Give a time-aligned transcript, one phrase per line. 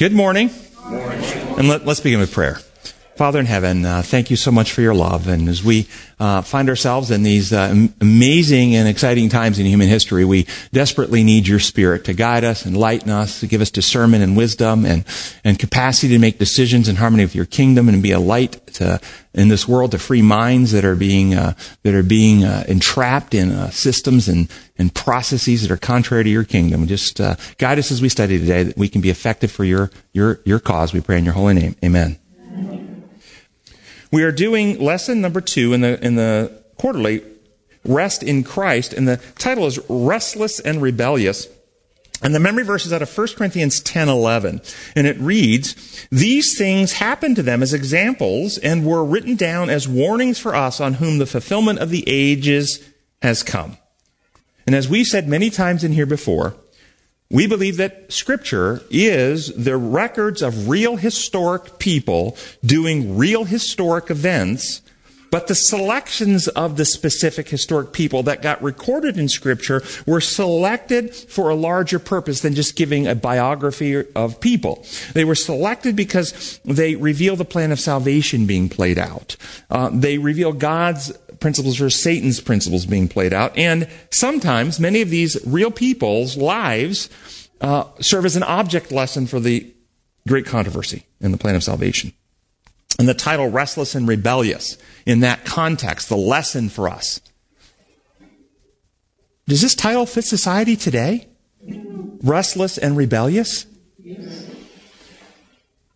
[0.00, 0.50] Good morning.
[0.88, 1.20] morning.
[1.58, 2.56] And let, us begin with prayer.
[3.20, 5.28] Father in heaven, uh, thank you so much for your love.
[5.28, 5.86] And as we
[6.18, 11.22] uh, find ourselves in these uh, amazing and exciting times in human history, we desperately
[11.22, 15.04] need your spirit to guide us, enlighten us, to give us discernment and wisdom and,
[15.44, 18.98] and capacity to make decisions in harmony with your kingdom and be a light to,
[19.34, 21.52] in this world to free minds that are being, uh,
[21.82, 26.30] that are being uh, entrapped in uh, systems and, and processes that are contrary to
[26.30, 26.86] your kingdom.
[26.86, 27.18] Just
[27.58, 30.58] guide us as we study today that we can be effective for your, your, your
[30.58, 30.94] cause.
[30.94, 31.76] We pray in your holy name.
[31.84, 32.18] Amen.
[34.10, 37.22] We are doing lesson number two in the, in the quarterly,
[37.84, 41.48] Rest in Christ, and the title is Restless and Rebellious.
[42.22, 44.60] And the memory verse is out of 1 Corinthians 10 11.
[44.94, 49.88] And it reads, These things happened to them as examples and were written down as
[49.88, 52.86] warnings for us on whom the fulfillment of the ages
[53.22, 53.78] has come.
[54.66, 56.56] And as we've said many times in here before,
[57.30, 64.82] we believe that scripture is the records of real historic people doing real historic events,
[65.30, 71.14] but the selections of the specific historic people that got recorded in scripture were selected
[71.14, 74.84] for a larger purpose than just giving a biography of people.
[75.14, 79.36] They were selected because they reveal the plan of salvation being played out.
[79.70, 83.56] Uh, they reveal God's principles versus Satan's principles being played out.
[83.56, 87.08] And sometimes many of these real people's lives
[87.60, 89.72] uh, serve as an object lesson for the
[90.28, 92.12] great controversy in the plan of salvation.
[92.98, 97.20] And the title Restless and Rebellious, in that context, the lesson for us.
[99.48, 101.26] Does this title fit society today?
[102.22, 103.66] Restless and rebellious?
[103.98, 104.46] Yes.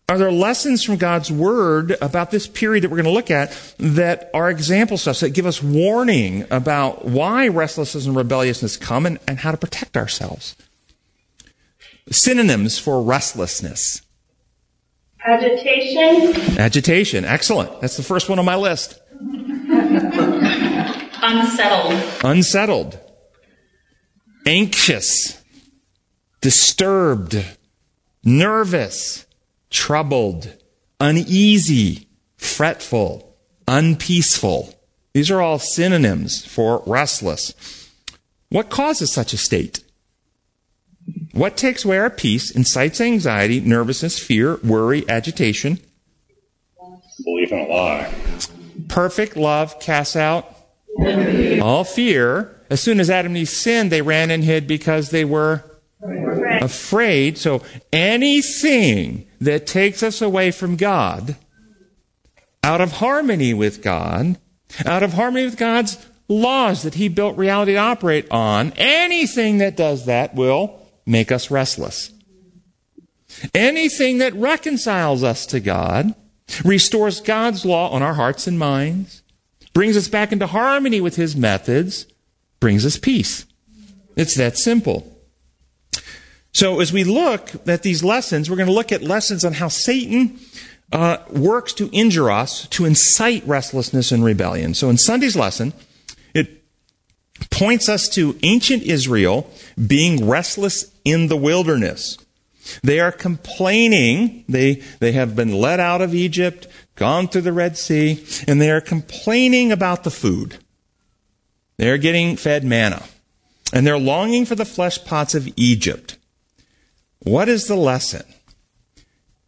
[0.07, 3.53] Are there lessons from God's Word about this period that we're going to look at
[3.79, 9.19] that are example stuff that give us warning about why restlessness and rebelliousness come and,
[9.27, 10.57] and how to protect ourselves?
[12.11, 14.03] Synonyms for restlessness.
[15.25, 16.59] Agitation.
[16.59, 17.25] Agitation.
[17.25, 17.81] Excellent.
[17.81, 19.01] That's the first one on my list.
[21.23, 21.95] Unsettled.
[22.23, 22.99] Unsettled.
[24.45, 25.43] Anxious.
[26.43, 27.43] Disturbed.
[28.23, 29.25] Nervous
[29.75, 30.57] troubled,
[31.01, 33.37] uneasy, fretful,
[33.69, 34.73] unpeaceful.
[35.13, 37.91] These are all synonyms for restless.
[38.49, 39.83] What causes such a state?
[41.33, 45.81] What takes away our peace, incites anxiety, nervousness, fear, worry, agitation?
[47.25, 48.15] Belief in a lie.
[48.89, 50.57] Perfect love casts out
[51.61, 52.61] all fear.
[52.71, 55.65] As soon as Adam and Eve sinned, they ran and hid because they were
[56.61, 57.39] afraid.
[57.39, 57.63] So
[57.93, 61.37] anything that takes us away from God,
[62.63, 64.39] out of harmony with God,
[64.87, 69.77] out of harmony with God's laws that He built reality to operate on, anything that
[69.77, 72.11] does that will make us restless.
[73.55, 76.15] Anything that reconciles us to God,
[76.65, 79.23] restores God's law on our hearts and minds,
[79.73, 82.07] brings us back into harmony with His methods,
[82.61, 83.45] brings us peace.
[84.17, 85.14] It's that simple.
[86.55, 89.69] So as we look at these lessons, we're going to look at lessons on how
[89.69, 90.39] Satan
[90.93, 94.73] uh, works to injure us, to incite restlessness and rebellion.
[94.73, 95.73] So in Sunday's lesson,
[96.33, 96.63] it
[97.51, 99.51] points us to ancient Israel
[99.85, 102.19] being restless in the wilderness.
[102.83, 104.45] They are complaining.
[104.49, 108.71] They, they have been led out of Egypt, gone through the Red Sea, and they
[108.71, 110.59] are complaining about the food.
[111.79, 113.03] They're getting fed manna.
[113.73, 116.17] And they're longing for the flesh pots of Egypt.
[117.25, 118.25] What is the lesson?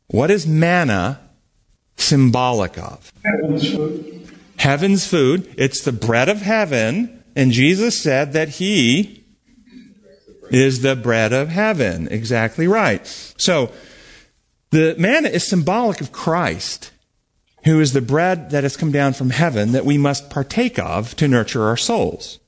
[0.09, 1.21] What is manna
[1.97, 3.13] symbolic of?
[3.25, 4.29] Heaven's food.
[4.59, 5.55] Heaven's food.
[5.59, 7.23] It's the bread of heaven.
[7.35, 9.25] And Jesus said that He
[10.51, 12.09] is the bread of heaven.
[12.09, 13.07] Exactly right.
[13.37, 13.71] So,
[14.71, 16.93] the manna is symbolic of Christ,
[17.65, 21.15] who is the bread that has come down from heaven that we must partake of
[21.17, 22.39] to nurture our souls.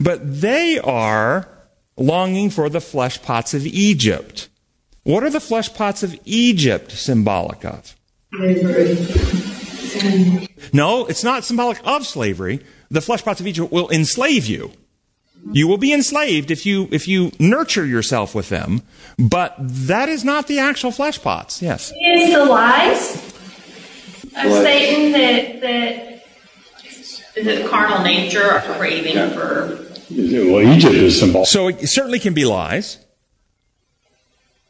[0.00, 1.48] But they are
[1.96, 4.48] longing for the flesh pots of Egypt.
[5.04, 7.94] What are the flesh pots of Egypt symbolic of?
[8.34, 8.96] Slavery.
[10.72, 12.64] No, it's not symbolic of slavery.
[12.90, 14.72] The flesh pots of Egypt will enslave you.
[15.52, 18.80] You will be enslaved if you if you nurture yourself with them,
[19.18, 21.60] but that is not the actual flesh pots.
[21.60, 21.92] Yes.
[22.00, 24.62] Is the lies of what?
[24.62, 26.24] Satan that that
[27.36, 29.28] is it carnal nature or craving yeah.
[29.28, 29.86] for?
[30.10, 31.48] Well, Egypt is symbolic.
[31.48, 33.03] So it certainly can be lies.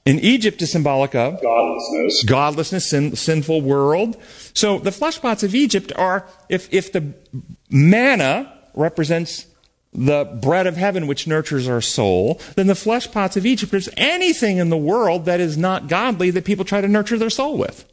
[0.07, 4.19] In Egypt is symbolic of godlessness, godlessness, sin, sinful world.
[4.53, 7.15] So the flesh pots of Egypt are, if, if the
[7.71, 9.47] manna represents
[9.95, 13.73] the bread of heaven which nurtures our soul then the flesh pots of Egypt.
[13.73, 17.31] is anything in the world that is not godly that people try to nurture their
[17.31, 17.85] soul with.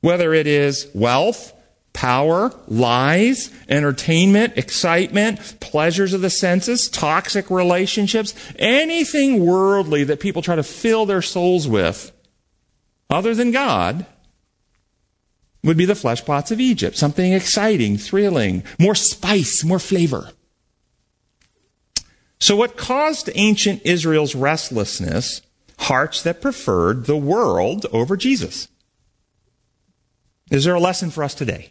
[0.00, 1.53] Whether it is wealth,
[1.94, 10.56] power, lies, entertainment, excitement, pleasures of the senses, toxic relationships, anything worldly that people try
[10.56, 12.12] to fill their souls with,
[13.08, 14.04] other than God,
[15.62, 16.96] would be the flesh pots of Egypt.
[16.96, 20.30] Something exciting, thrilling, more spice, more flavor.
[22.38, 25.40] So, what caused ancient Israel's restlessness?
[25.78, 28.68] Hearts that preferred the world over Jesus.
[30.50, 31.70] Is there a lesson for us today?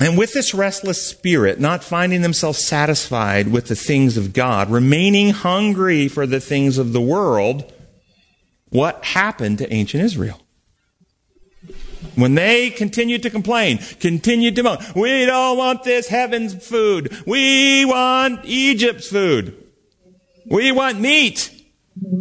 [0.00, 5.30] And with this restless spirit, not finding themselves satisfied with the things of God, remaining
[5.30, 7.72] hungry for the things of the world,
[8.70, 10.40] what happened to ancient Israel?
[12.16, 17.16] When they continued to complain, continued to moan, we don't want this heaven's food.
[17.26, 19.56] We want Egypt's food.
[20.46, 21.50] We want meat.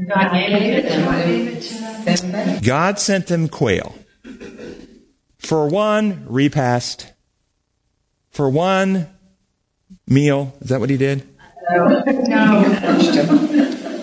[0.07, 1.61] God gave it
[2.07, 2.61] to them.
[2.63, 3.95] God sent them quail.
[5.39, 7.12] For one repast,
[8.33, 9.07] for one
[10.07, 10.53] meal.
[10.59, 11.27] Is that what he did?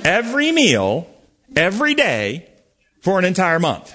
[0.05, 1.11] Every meal,
[1.55, 2.49] every day,
[3.03, 3.95] for an entire month.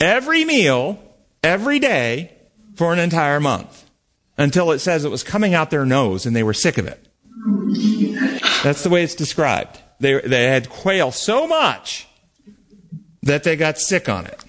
[0.00, 1.02] Every meal,
[1.42, 2.32] every day,
[2.74, 3.84] for an entire month.
[4.38, 7.06] Until it says it was coming out their nose and they were sick of it.
[8.62, 9.78] That's the way it's described.
[10.00, 12.08] They, they had quail so much
[13.22, 14.42] that they got sick on it.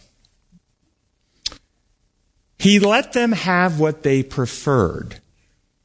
[2.63, 5.19] He let them have what they preferred.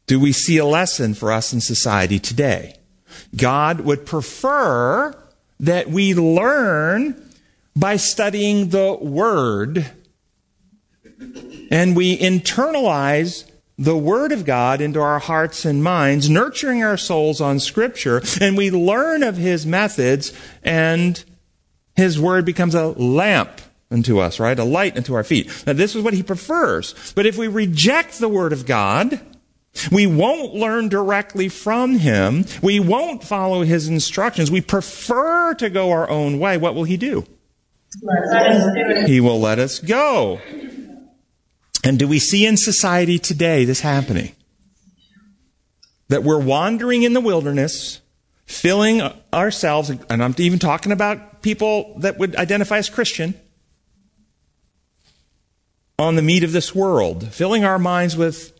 [0.06, 2.76] Do we see a lesson for us in society today?
[3.34, 5.12] God would prefer
[5.58, 7.20] that we learn
[7.74, 9.90] by studying the Word
[11.68, 17.40] and we internalize the Word of God into our hearts and minds, nurturing our souls
[17.40, 20.32] on Scripture, and we learn of His methods,
[20.62, 21.24] and
[21.96, 24.58] His Word becomes a lamp unto us, right?
[24.58, 25.50] A light unto our feet.
[25.66, 26.94] Now, this is what He prefers.
[27.14, 29.20] But if we reject the Word of God,
[29.90, 32.44] we won't learn directly from Him.
[32.62, 34.50] We won't follow His instructions.
[34.50, 36.56] We prefer to go our own way.
[36.56, 37.24] What will He do?
[39.06, 40.40] He will let us go.
[41.84, 44.32] And do we see in society today this happening?
[46.08, 48.00] That we're wandering in the wilderness,
[48.46, 49.00] filling
[49.32, 53.34] ourselves, and I'm even talking about people that would identify as Christian,
[55.98, 58.52] on the meat of this world, filling our minds with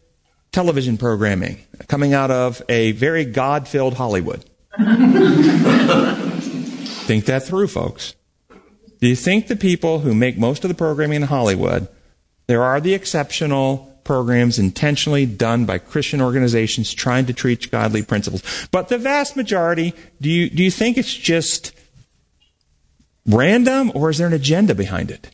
[0.50, 4.44] television programming coming out of a very God filled Hollywood.
[7.06, 8.14] Think that through, folks.
[9.00, 11.88] Do you think the people who make most of the programming in Hollywood,
[12.48, 18.42] there are the exceptional programs intentionally done by Christian organizations trying to teach godly principles.
[18.70, 21.72] But the vast majority, do you, do you think it's just
[23.26, 25.30] random or is there an agenda behind it?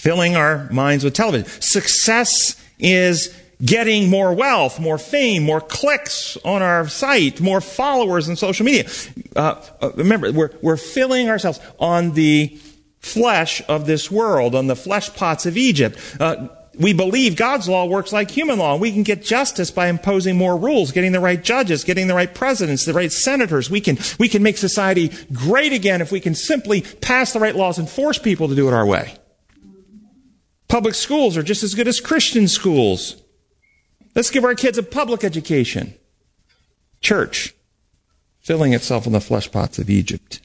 [0.00, 1.46] Filling our minds with television.
[1.60, 8.34] Success is getting more wealth, more fame, more clicks on our site, more followers in
[8.34, 8.88] social media.
[9.36, 12.58] Uh, uh, remember, we're, we're filling ourselves on the
[13.00, 15.98] flesh of this world, on the flesh pots of Egypt.
[16.18, 16.48] Uh,
[16.78, 18.78] we believe God's law works like human law.
[18.78, 22.34] We can get justice by imposing more rules, getting the right judges, getting the right
[22.34, 23.68] presidents, the right senators.
[23.68, 27.54] We can, we can make society great again if we can simply pass the right
[27.54, 29.19] laws and force people to do it our way.
[30.70, 33.20] Public schools are just as good as Christian schools.
[34.14, 35.94] Let's give our kids a public education.
[37.00, 37.52] Church,
[38.38, 40.40] filling itself in the flesh pots of Egypt.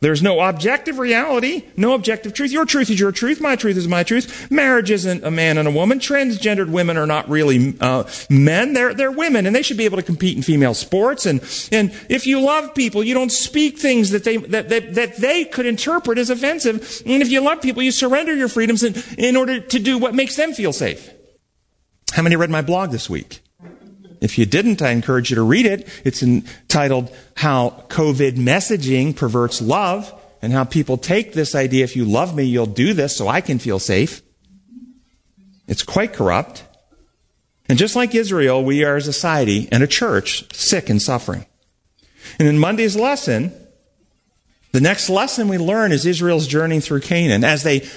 [0.00, 2.52] There's no objective reality, no objective truth.
[2.52, 3.40] Your truth is your truth.
[3.40, 4.50] My truth is my truth.
[4.50, 6.00] Marriage isn't a man and a woman.
[6.00, 8.74] Transgendered women are not really uh, men.
[8.74, 11.24] They're, they're women, and they should be able to compete in female sports.
[11.24, 11.40] And,
[11.72, 15.46] and if you love people, you don't speak things that they, that, that, that they
[15.46, 17.02] could interpret as offensive.
[17.06, 20.14] And if you love people, you surrender your freedoms in, in order to do what
[20.14, 21.10] makes them feel safe.
[22.12, 23.40] How many read my blog this week?
[24.26, 25.88] If you didn't, I encourage you to read it.
[26.04, 32.04] It's entitled How COVID Messaging Perverts Love and how people take this idea if you
[32.04, 34.22] love me, you'll do this so I can feel safe.
[35.68, 36.64] It's quite corrupt.
[37.68, 41.46] And just like Israel, we are a society and a church sick and suffering.
[42.40, 43.52] And in Monday's lesson,
[44.72, 47.88] the next lesson we learn is Israel's journey through Canaan as they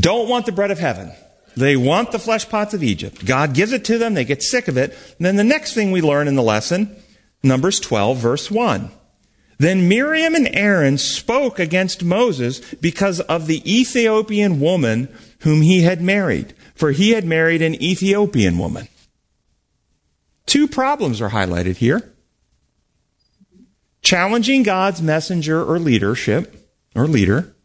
[0.00, 1.12] don't want the bread of heaven.
[1.56, 3.24] They want the flesh pots of Egypt.
[3.24, 4.12] God gives it to them.
[4.12, 4.90] They get sick of it.
[5.16, 6.94] And then the next thing we learn in the lesson,
[7.42, 8.90] Numbers 12, verse 1.
[9.58, 15.08] Then Miriam and Aaron spoke against Moses because of the Ethiopian woman
[15.40, 18.88] whom he had married, for he had married an Ethiopian woman.
[20.44, 22.12] Two problems are highlighted here.
[24.02, 26.54] Challenging God's messenger or leadership,
[26.94, 27.56] or leader,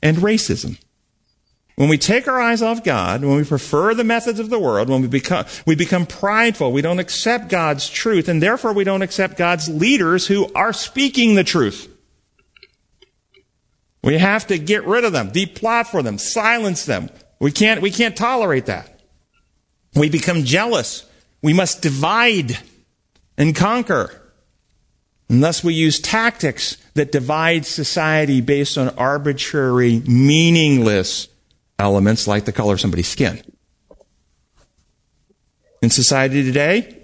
[0.00, 0.78] and racism.
[1.76, 4.88] When we take our eyes off God, when we prefer the methods of the world,
[4.88, 9.02] when we become, we become prideful, we don't accept God's truth, and therefore we don't
[9.02, 11.88] accept God's leaders who are speaking the truth.
[14.02, 17.10] We have to get rid of them, deplatform them, silence them.
[17.38, 19.00] We can't, we can't tolerate that.
[19.94, 21.06] We become jealous.
[21.42, 22.58] We must divide
[23.36, 24.20] and conquer.
[25.28, 31.28] And thus we use tactics that divide society based on arbitrary, meaningless
[31.80, 33.42] elements like the color of somebody's skin.
[35.82, 36.98] In society today,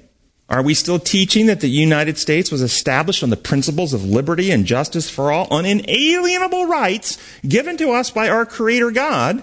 [0.49, 4.53] are we still teaching that the United States was established on the principles of liberty
[4.53, 9.43] and justice for all, on inalienable rights given to us by our Creator God?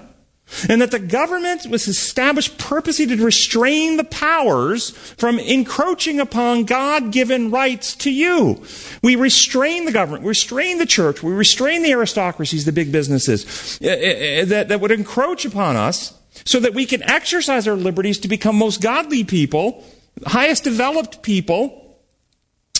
[0.70, 7.12] And that the government was established purposely to restrain the powers from encroaching upon God
[7.12, 8.64] given rights to you.
[9.02, 13.80] We restrain the government, we restrain the church, we restrain the aristocracies, the big businesses
[13.82, 16.14] eh, eh, eh, that, that would encroach upon us
[16.46, 19.84] so that we can exercise our liberties to become most godly people,
[20.26, 22.00] highest developed people.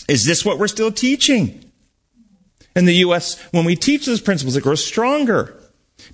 [0.08, 1.64] Is this what we're still teaching?
[2.76, 5.56] In the U.S., when we teach those principles, it grows stronger.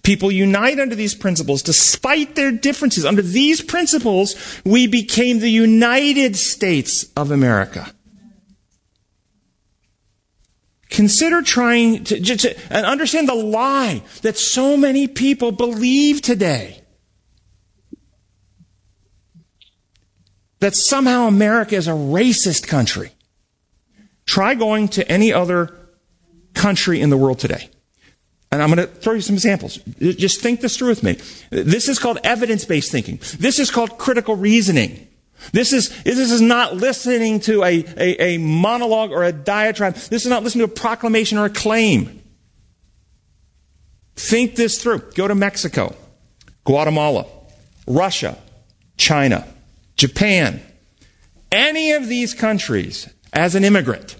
[0.03, 3.05] People unite under these principles despite their differences.
[3.05, 7.93] Under these principles, we became the United States of America.
[10.89, 16.83] Consider trying to, to, and understand the lie that so many people believe today.
[20.59, 23.13] That somehow America is a racist country.
[24.27, 25.77] Try going to any other
[26.55, 27.71] country in the world today.
[28.53, 29.77] And I'm going to throw you some examples.
[30.01, 31.19] Just think this through with me.
[31.51, 33.21] This is called evidence-based thinking.
[33.39, 35.07] This is called critical reasoning.
[35.53, 39.95] This is, this is not listening to a, a, a monologue or a diatribe.
[39.95, 42.23] This is not listening to a proclamation or a claim.
[44.17, 44.99] Think this through.
[45.15, 45.95] Go to Mexico,
[46.65, 47.27] Guatemala,
[47.87, 48.37] Russia,
[48.97, 49.47] China,
[49.97, 50.61] Japan,
[51.51, 54.20] any of these countries as an immigrant.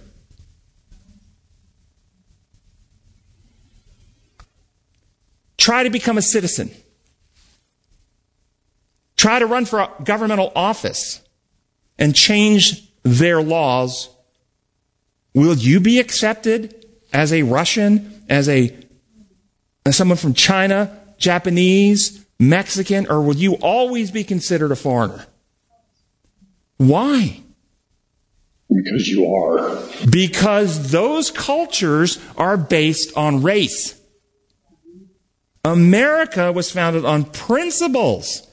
[5.61, 6.71] Try to become a citizen.
[9.15, 11.21] Try to run for a governmental office
[11.99, 14.09] and change their laws.
[15.35, 18.75] Will you be accepted as a Russian, as a
[19.85, 25.27] as someone from China, Japanese, Mexican, or will you always be considered a foreigner?
[26.77, 27.39] Why?
[28.67, 29.79] Because you are.
[30.09, 34.00] Because those cultures are based on race.
[35.63, 38.47] America was founded on principles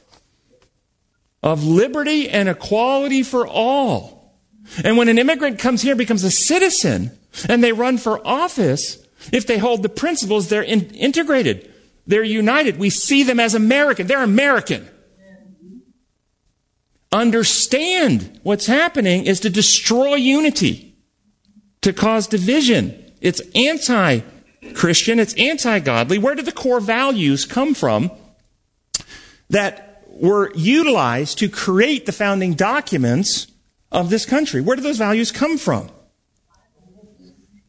[1.42, 4.36] of liberty and equality for all.
[4.84, 8.98] And when an immigrant comes here, becomes a citizen, and they run for office,
[9.32, 11.72] if they hold the principles, they're in- integrated.
[12.06, 12.78] They're united.
[12.78, 14.06] We see them as American.
[14.06, 14.88] They're American.
[17.10, 20.94] Understand what's happening is to destroy unity,
[21.80, 23.12] to cause division.
[23.20, 24.20] It's anti
[24.78, 26.18] Christian, it's anti godly.
[26.18, 28.12] Where did the core values come from
[29.50, 33.48] that were utilized to create the founding documents
[33.90, 34.60] of this country?
[34.60, 35.90] Where did those values come from?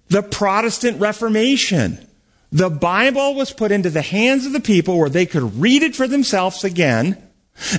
[0.09, 2.05] The Protestant Reformation.
[2.51, 5.95] The Bible was put into the hands of the people where they could read it
[5.95, 7.17] for themselves again.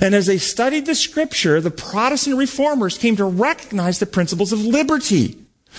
[0.01, 4.59] And as they studied the scripture, the Protestant reformers came to recognize the principles of
[4.59, 5.37] liberty.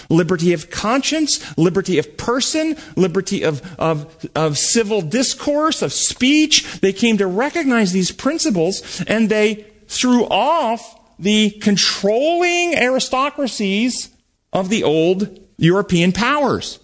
[0.09, 6.81] Liberty of conscience, liberty of person, liberty of, of, of civil discourse, of speech.
[6.81, 14.11] They came to recognize these principles and they threw off the controlling aristocracies
[14.53, 16.79] of the old European powers.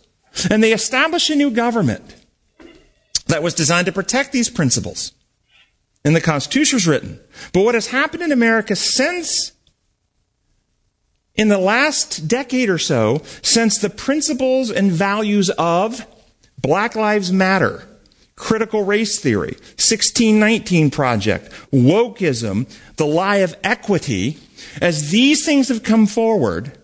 [0.50, 2.14] And they established a new government
[3.26, 5.12] that was designed to protect these principles.
[6.04, 7.20] And the Constitution was written.
[7.52, 9.52] But what has happened in America since
[11.38, 16.04] in the last decade or so, since the principles and values of
[16.60, 17.86] Black Lives Matter,
[18.34, 24.38] critical race theory, 1619 Project, wokeism, the lie of equity,
[24.82, 26.76] as these things have come forward,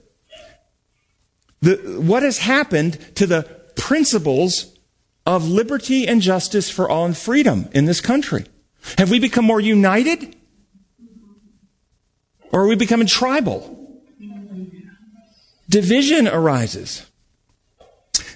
[1.60, 3.42] the, what has happened to the
[3.74, 4.78] principles
[5.26, 8.44] of liberty and justice for all and freedom in this country?
[8.98, 10.36] Have we become more united?
[12.52, 13.83] Or are we becoming tribal?
[15.68, 17.06] Division arises.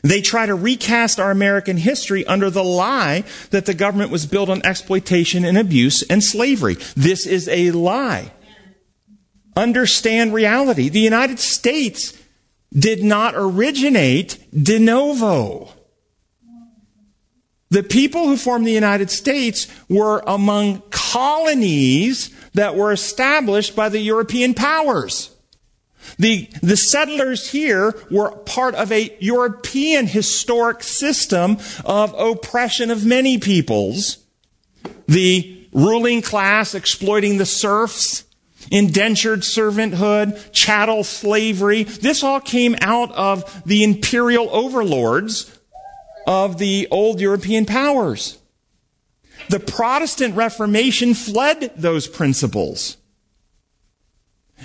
[0.02, 4.49] They try to recast our American history under the lie that the government was built
[4.49, 6.76] on exploitation and abuse and slavery.
[6.97, 8.32] This is a lie.
[9.56, 10.88] Understand reality.
[10.88, 12.16] The United States
[12.73, 15.73] did not originate de novo.
[17.70, 24.00] The people who formed the United States were among colonies that were established by the
[24.00, 25.30] European powers.
[26.18, 33.38] The, the settlers here were part of a European historic system of oppression of many
[33.38, 34.18] peoples.
[35.06, 38.24] The ruling class exploiting the serfs,
[38.70, 41.84] indentured servanthood, chattel slavery.
[41.84, 45.58] This all came out of the imperial overlords
[46.26, 48.38] of the old European powers.
[49.48, 52.98] The Protestant Reformation fled those principles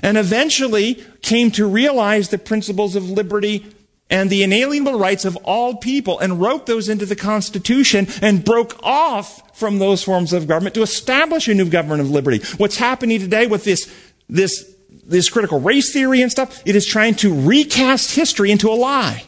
[0.02, 3.66] and eventually came to realize the principles of liberty
[4.10, 8.80] and the inalienable rights of all people and wrote those into the Constitution and broke
[8.84, 12.40] off from those forms of government to establish a new government of liberty.
[12.58, 13.92] What's happening today with this,
[14.30, 18.76] this, this critical race theory and stuff, it is trying to recast history into a
[18.76, 19.26] lie.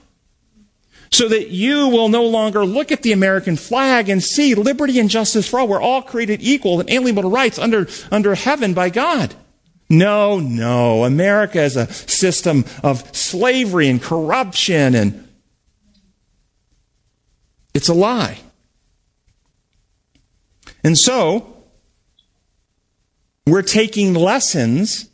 [1.12, 5.10] So that you will no longer look at the American flag and see liberty and
[5.10, 5.68] justice for all.
[5.68, 9.34] We're all created equal and alienable rights under, under heaven by God.
[9.90, 11.04] No, no.
[11.04, 15.28] America is a system of slavery and corruption and
[17.74, 18.40] it's a lie.
[20.84, 21.58] And so,
[23.46, 25.10] we're taking lessons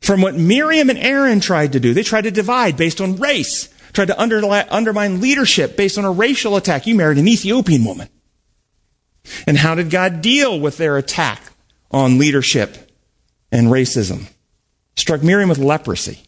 [0.00, 1.92] from what Miriam and Aaron tried to do.
[1.92, 6.56] They tried to divide based on race, tried to undermine leadership based on a racial
[6.56, 6.86] attack.
[6.86, 8.08] You married an Ethiopian woman.
[9.46, 11.42] And how did God deal with their attack
[11.90, 12.87] on leadership
[13.50, 14.30] and racism.
[14.96, 16.20] Struck Miriam with leprosy.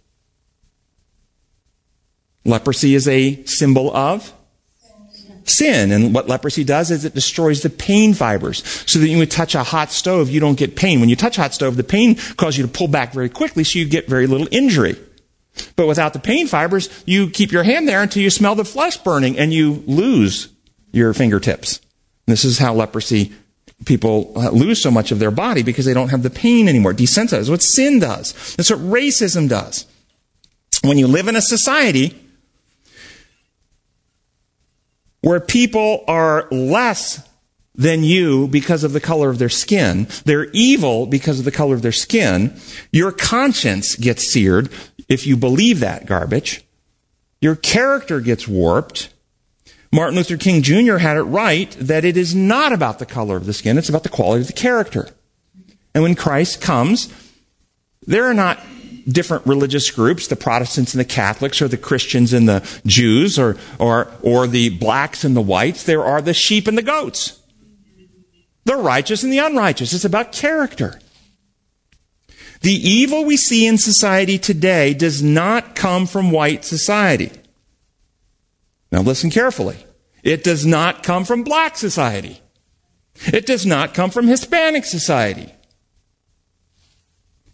[2.45, 4.33] Leprosy is a symbol of
[5.45, 5.91] sin.
[5.91, 8.63] And what leprosy does is it destroys the pain fibers.
[8.91, 11.01] So that when you touch a hot stove, you don't get pain.
[11.01, 13.65] When you touch a hot stove, the pain causes you to pull back very quickly,
[13.65, 14.97] so you get very little injury.
[15.77, 18.97] But without the pain fibers, you keep your hand there until you smell the flesh
[18.99, 20.49] burning and you lose
[20.93, 21.81] your fingertips.
[22.27, 23.33] This is how leprosy
[23.85, 26.93] people lose so much of their body because they don't have the pain anymore.
[26.93, 27.51] Desensitized.
[27.51, 28.55] What sin does.
[28.57, 29.87] That's what racism does.
[30.83, 32.19] When you live in a society
[35.21, 37.27] where people are less
[37.75, 41.75] than you because of the color of their skin, they're evil because of the color
[41.75, 42.59] of their skin,
[42.93, 44.71] your conscience gets seared
[45.09, 46.65] if you believe that garbage.
[47.41, 49.13] Your character gets warped
[49.93, 50.99] Martin Luther King Jr.
[50.99, 54.05] had it right that it is not about the color of the skin, it's about
[54.05, 55.09] the quality of the character.
[55.95, 57.13] And when Christ comes,
[58.07, 58.61] there are not
[59.09, 63.57] different religious groups, the Protestants and the Catholics, or the Christians and the Jews, or,
[63.79, 65.85] or, or the blacks and the whites.
[65.85, 67.41] There are the sheep and the goats.
[68.65, 69.93] The righteous and the unrighteous.
[69.93, 71.01] It's about character.
[72.61, 77.33] The evil we see in society today does not come from white society.
[78.91, 79.85] Now listen carefully.
[80.23, 82.41] It does not come from black society.
[83.27, 85.53] It does not come from Hispanic society.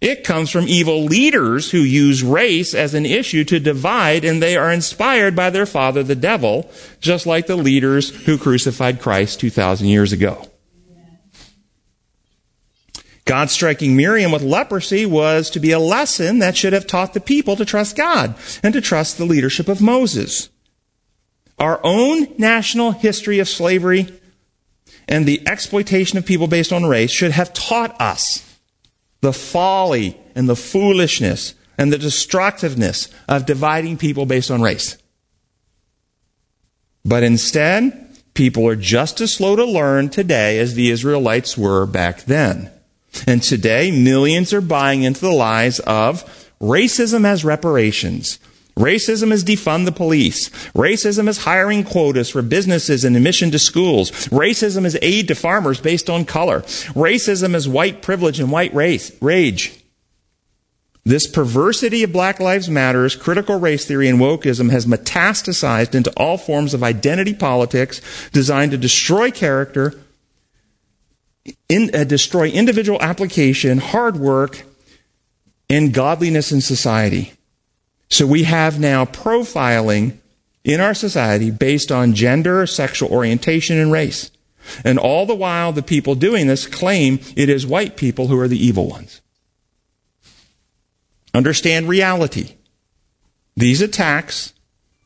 [0.01, 4.57] It comes from evil leaders who use race as an issue to divide, and they
[4.57, 6.71] are inspired by their father, the devil,
[7.01, 10.51] just like the leaders who crucified Christ 2,000 years ago.
[13.25, 17.21] God striking Miriam with leprosy was to be a lesson that should have taught the
[17.21, 20.51] people to trust God and to trust the leadership of Moses.
[21.59, 24.09] Our own national history of slavery
[25.09, 28.59] and the exploitation of people based on race should have taught us
[29.21, 34.97] the folly and the foolishness and the destructiveness of dividing people based on race.
[37.05, 42.23] But instead, people are just as slow to learn today as the Israelites were back
[42.23, 42.71] then.
[43.27, 46.25] And today, millions are buying into the lies of
[46.61, 48.39] racism as reparations,
[48.79, 50.51] Racism is defund the police.
[50.75, 54.11] Racism is hiring quotas for businesses and admission to schools.
[54.29, 56.61] Racism is aid to farmers based on color.
[56.93, 59.83] Racism is white privilege and white race, rage.
[61.07, 66.37] This perversity of Black Lives Matters, critical race theory, and wokeism has metastasized into all
[66.37, 69.95] forms of identity politics designed to destroy character,
[71.69, 74.65] in, uh, destroy individual application, hard work,
[75.71, 77.33] and godliness in society.
[78.09, 80.19] So we have now profiling
[80.65, 84.31] in our society based on gender, sexual orientation, and race.
[84.85, 88.49] And all the while, the people doing this claim it is white people who are
[88.49, 89.21] the evil ones.
[91.33, 92.55] Understand reality.
[93.57, 94.53] These attacks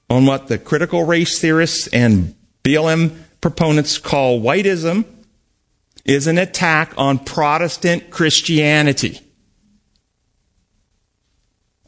[0.08, 2.34] on what the critical race theorists and
[2.64, 5.04] BLM proponents call whiteism
[6.04, 9.20] is an attack on Protestant Christianity,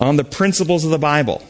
[0.02, 1.42] on the principles of the Bible.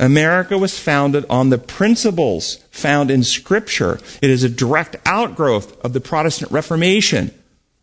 [0.00, 4.00] America was founded on the principles found in Scripture.
[4.20, 7.32] It is a direct outgrowth of the Protestant Reformation,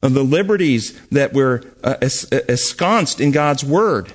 [0.02, 4.13] of the liberties that were uh, ensconced in God's Word,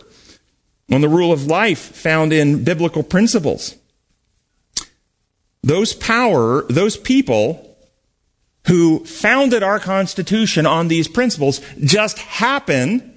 [0.90, 3.74] on the rule of life found in biblical principles.
[5.62, 7.78] Those power, those people
[8.66, 13.13] who founded our Constitution on these principles just happen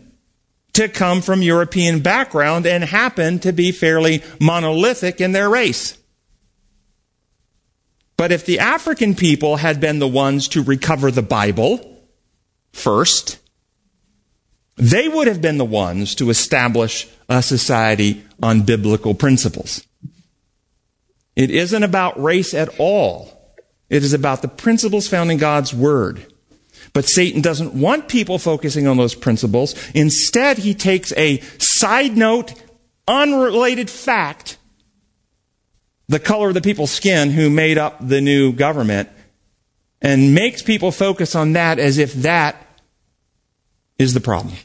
[0.77, 5.97] to come from European background and happen to be fairly monolithic in their race.
[8.15, 12.03] But if the African people had been the ones to recover the Bible
[12.73, 13.39] first,
[14.75, 19.83] they would have been the ones to establish a society on biblical principles.
[21.35, 23.55] It isn't about race at all.
[23.89, 26.31] It is about the principles found in God's Word.
[26.97, 29.75] But Satan doesn't want people focusing on those principles.
[29.93, 32.55] Instead, he takes a side note,
[33.07, 34.57] unrelated fact,
[36.07, 39.09] the color of the people's skin who made up the new government,
[40.01, 42.65] and makes people focus on that as if that
[43.99, 44.55] is the problem.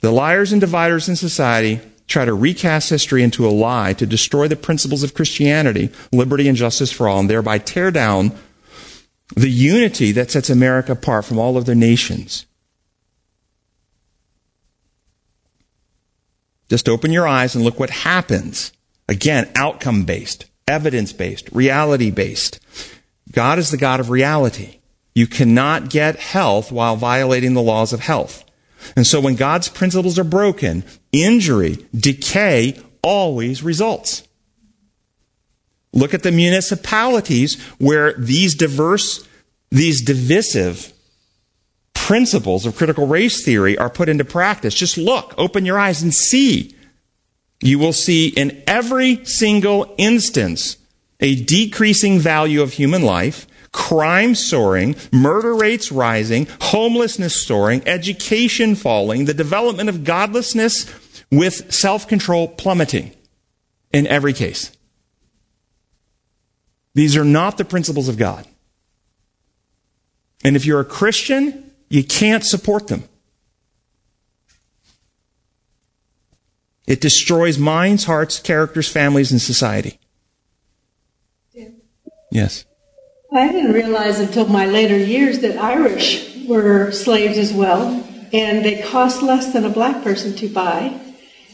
[0.00, 4.48] The liars and dividers in society try to recast history into a lie to destroy
[4.48, 8.32] the principles of Christianity, liberty and justice for all, and thereby tear down
[9.34, 12.46] the unity that sets America apart from all other nations.
[16.68, 18.72] Just open your eyes and look what happens.
[19.08, 22.60] Again, outcome based, evidence based, reality based.
[23.30, 24.78] God is the God of reality.
[25.14, 28.44] You cannot get health while violating the laws of health.
[28.96, 34.26] And so when God's principles are broken, injury, decay always results.
[35.92, 39.26] Look at the municipalities where these diverse,
[39.70, 40.92] these divisive
[41.94, 44.74] principles of critical race theory are put into practice.
[44.74, 46.74] Just look, open your eyes and see.
[47.60, 50.78] You will see in every single instance
[51.20, 59.26] a decreasing value of human life, crime soaring, murder rates rising, homelessness soaring, education falling,
[59.26, 60.92] the development of godlessness
[61.30, 63.12] with self control plummeting
[63.92, 64.76] in every case.
[66.94, 68.46] These are not the principles of God.
[70.44, 73.04] And if you're a Christian, you can't support them.
[76.86, 79.98] It destroys minds, hearts, characters, families, and society.
[82.30, 82.64] Yes.
[83.32, 88.82] I didn't realize until my later years that Irish were slaves as well, and they
[88.82, 90.98] cost less than a black person to buy.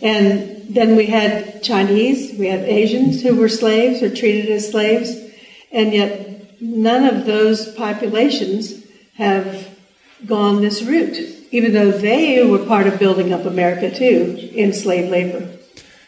[0.01, 5.28] And then we had Chinese, we had Asians who were slaves or treated as slaves.
[5.73, 8.85] And yet, none of those populations
[9.17, 9.77] have
[10.27, 11.19] gone this route,
[11.51, 15.59] even though they were part of building up America too in slave labor.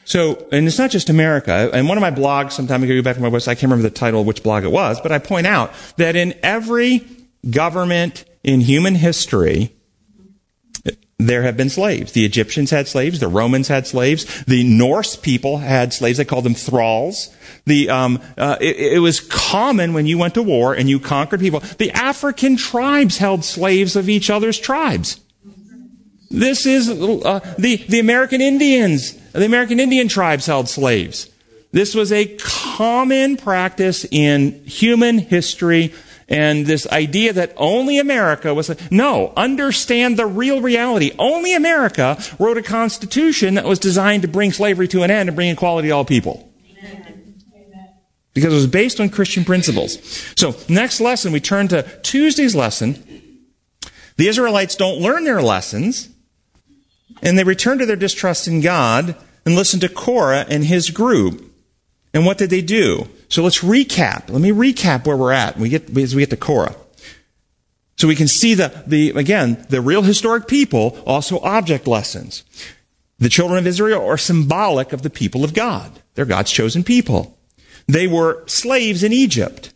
[0.05, 1.71] So, and it's not just America.
[1.73, 3.95] And one of my blogs, sometime ago, back to my website, I can't remember the
[3.95, 7.07] title of which blog it was, but I point out that in every
[7.49, 9.73] government in human history,
[11.29, 12.13] there have been slaves.
[12.13, 13.21] The Egyptians had slaves.
[13.21, 14.45] The Romans had slaves.
[14.45, 16.19] The Norse people had slaves.
[16.19, 17.35] They called them thralls.
[17.67, 21.41] The um, uh, it, it, was common when you went to war and you conquered
[21.41, 21.61] people.
[21.61, 25.21] The African tribes held slaves of each other's tribes.
[26.31, 29.15] This is uh, the the American Indians.
[29.33, 31.31] The American Indian tribes held slaves.
[31.73, 35.93] This was a common practice in human history
[36.31, 41.11] and this idea that only America was, no, understand the real reality.
[41.19, 45.35] Only America wrote a constitution that was designed to bring slavery to an end and
[45.35, 46.47] bring equality to all people.
[48.33, 49.99] Because it was based on Christian principles.
[50.37, 53.03] So, next lesson, we turn to Tuesday's lesson.
[54.17, 56.11] The Israelites don't learn their lessons,
[57.23, 61.50] and they return to their distrust in God and listen to Korah and his group.
[62.13, 63.09] And what did they do?
[63.29, 64.31] So let's recap.
[64.31, 66.75] Let me recap where we're at we get, as we get to Korah.
[67.97, 72.45] So we can see the, the, again, the real historic people, also object lessons.
[73.19, 76.01] The children of Israel are symbolic of the people of God.
[76.15, 77.39] They're God's chosen people.
[77.87, 79.75] They were slaves in Egypt.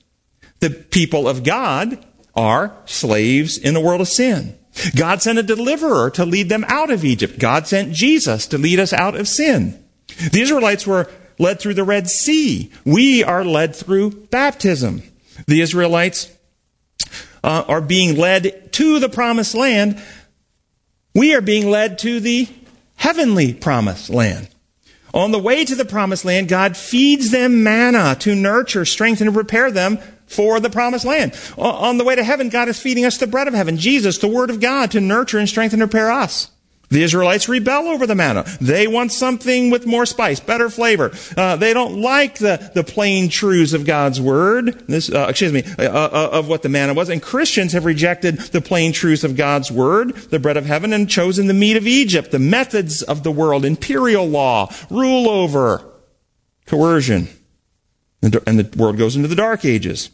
[0.60, 4.58] The people of God are slaves in the world of sin.
[4.96, 7.38] God sent a deliverer to lead them out of Egypt.
[7.38, 9.84] God sent Jesus to lead us out of sin.
[10.32, 12.70] The Israelites were led through the Red Sea.
[12.84, 15.02] We are led through baptism.
[15.46, 16.30] The Israelites
[17.42, 20.02] uh, are being led to the promised land.
[21.14, 22.48] We are being led to the
[22.96, 24.48] heavenly promised land.
[25.12, 29.34] On the way to the promised land, God feeds them manna to nurture, strengthen, and
[29.34, 31.38] prepare them for the promised land.
[31.56, 34.26] On the way to heaven, God is feeding us the bread of heaven, Jesus, the
[34.26, 36.50] Word of God, to nurture and strengthen and prepare us.
[36.94, 38.44] The Israelites rebel over the manna.
[38.60, 41.10] They want something with more spice, better flavor.
[41.36, 44.86] Uh, they don't like the, the plain truths of God's word.
[44.86, 47.08] This, uh, excuse me, uh, uh, of what the manna was.
[47.08, 51.10] And Christians have rejected the plain truths of God's word, the bread of heaven, and
[51.10, 55.84] chosen the meat of Egypt, the methods of the world, imperial law, rule over,
[56.64, 57.26] coercion.
[58.22, 60.10] And the world goes into the dark ages.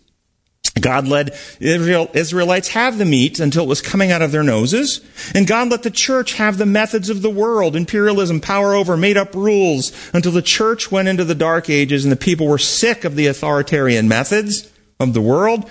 [0.81, 5.01] God let Israel, Israelites have the meat until it was coming out of their noses.
[5.35, 9.17] And God let the church have the methods of the world, imperialism, power over, made
[9.17, 13.05] up rules, until the church went into the dark ages and the people were sick
[13.05, 15.69] of the authoritarian methods of the world.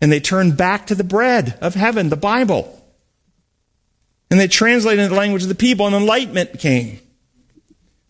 [0.00, 2.80] And they turned back to the bread of heaven, the Bible.
[4.30, 7.00] And they translated the language of the people and enlightenment came.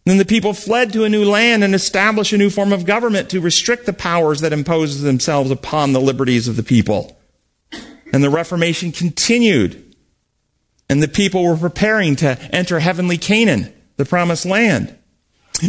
[0.05, 3.31] Then the people fled to a new land and established a new form of government
[3.31, 7.19] to restrict the powers that impose themselves upon the liberties of the people.
[8.13, 9.97] And the Reformation continued.
[10.91, 14.95] And the people were preparing to enter heavenly Canaan, the promised land.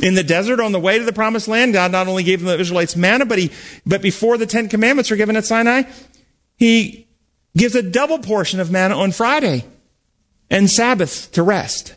[0.01, 2.59] In the desert on the way to the promised land, God not only gave the
[2.59, 3.51] Israelites manna, but he,
[3.85, 5.83] but before the Ten Commandments are given at Sinai,
[6.57, 7.07] he
[7.55, 9.63] gives a double portion of manna on Friday
[10.49, 11.95] and Sabbath to rest.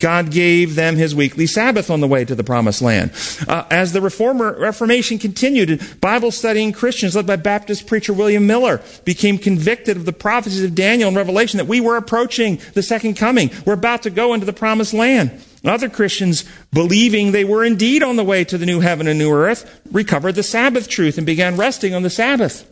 [0.00, 3.12] God gave them his weekly Sabbath on the way to the promised land.
[3.46, 8.82] Uh, as the Reformer, Reformation continued, Bible studying Christians led by Baptist preacher William Miller
[9.04, 13.14] became convicted of the prophecies of Daniel and Revelation that we were approaching the second
[13.14, 13.50] coming.
[13.66, 15.44] We're about to go into the promised land.
[15.62, 19.30] Other Christians, believing they were indeed on the way to the new heaven and new
[19.30, 22.66] earth, recovered the Sabbath truth and began resting on the Sabbath.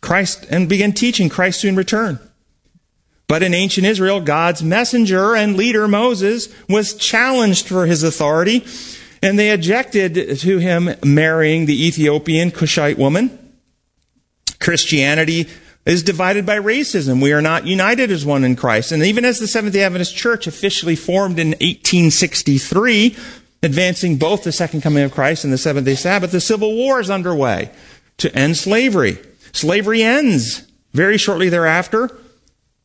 [0.00, 2.20] Christ, and began teaching Christ soon return.
[3.28, 8.64] But in ancient Israel, God's messenger and leader Moses was challenged for his authority,
[9.22, 13.36] and they objected to him marrying the Ethiopian Cushite woman.
[14.60, 15.48] Christianity
[15.84, 17.22] is divided by racism.
[17.22, 18.92] We are not united as one in Christ.
[18.92, 23.16] And even as the Seventh day Adventist Church officially formed in 1863,
[23.62, 27.00] advancing both the second coming of Christ and the seventh day Sabbath, the Civil War
[27.00, 27.70] is underway
[28.18, 29.18] to end slavery.
[29.52, 32.16] Slavery ends very shortly thereafter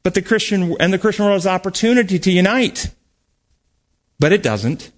[0.04, 2.92] but the Christian and the Christian world has opportunity to unite.
[4.20, 4.92] But it doesn't.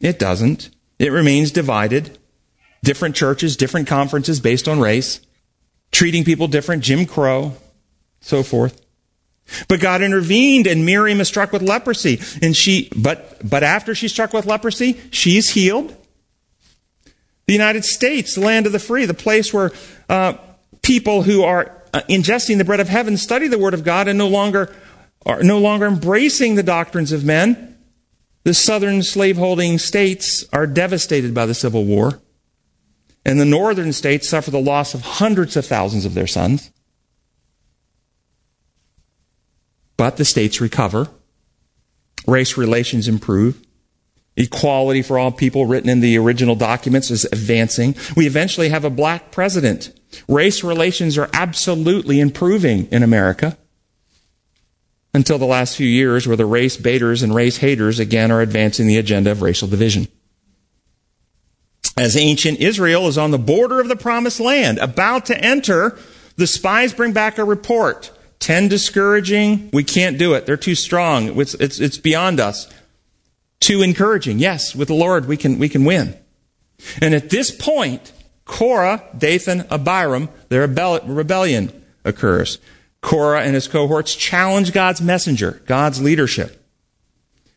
[0.00, 0.70] It doesn't.
[0.98, 2.18] It remains divided.
[2.82, 5.20] Different churches, different conferences based on race,
[5.90, 7.54] treating people different, Jim Crow,
[8.20, 8.80] so forth.
[9.66, 12.20] But God intervened and Miriam is struck with leprosy.
[12.42, 15.96] And she, but, but after she's struck with leprosy, she's healed.
[17.46, 19.72] The United States, the land of the free, the place where
[20.08, 20.34] uh,
[20.82, 24.18] people who are Uh, ingesting the bread of heaven study the word of God and
[24.18, 24.74] no longer
[25.26, 27.76] are no longer embracing the doctrines of men.
[28.44, 32.20] The southern slaveholding states are devastated by the Civil War.
[33.24, 36.70] And the northern states suffer the loss of hundreds of thousands of their sons.
[39.96, 41.08] But the states recover.
[42.26, 43.60] Race relations improve.
[44.36, 47.96] Equality for all people written in the original documents is advancing.
[48.16, 49.97] We eventually have a black president.
[50.26, 53.56] Race relations are absolutely improving in America.
[55.14, 58.86] Until the last few years, where the race baiters and race haters again are advancing
[58.86, 60.06] the agenda of racial division.
[61.96, 65.98] As ancient Israel is on the border of the promised land, about to enter,
[66.36, 68.12] the spies bring back a report.
[68.38, 69.70] Ten discouraging.
[69.72, 70.46] We can't do it.
[70.46, 71.40] They're too strong.
[71.40, 72.72] It's, it's, it's beyond us
[73.60, 74.38] too encouraging.
[74.38, 76.16] Yes, with the Lord we can, we can win.
[77.00, 78.12] And at this point,
[78.48, 82.58] Korah, Dathan, Abiram, their rebellion occurs.
[83.00, 86.64] Korah and his cohorts challenge God's messenger, God's leadership.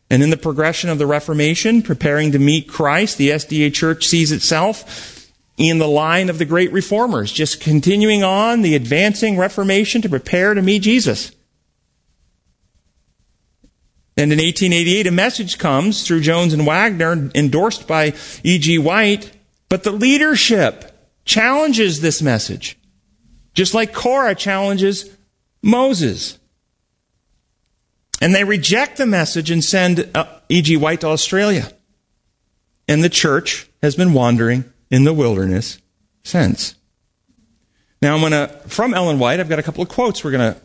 [0.08, 4.30] And in the progression of the Reformation, preparing to meet Christ, the SDA Church sees
[4.30, 10.08] itself in the line of the great reformers, just continuing on the advancing Reformation to
[10.10, 11.32] prepare to meet Jesus.
[14.14, 18.12] And in 1888, a message comes through Jones and Waggoner, endorsed by
[18.44, 18.78] E.G.
[18.78, 19.32] White,
[19.72, 20.92] but the leadership
[21.24, 22.78] challenges this message.
[23.54, 25.08] Just like Korah challenges
[25.62, 26.38] Moses.
[28.20, 30.76] And they reject the message and send uh, E.G.
[30.76, 31.72] White to Australia.
[32.86, 35.78] And the church has been wandering in the wilderness
[36.22, 36.74] since.
[38.02, 40.52] Now I'm going to, from Ellen White, I've got a couple of quotes we're going
[40.52, 40.60] to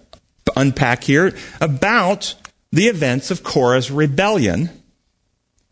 [0.57, 2.35] unpack here about
[2.73, 4.76] the events of Korah's rebellion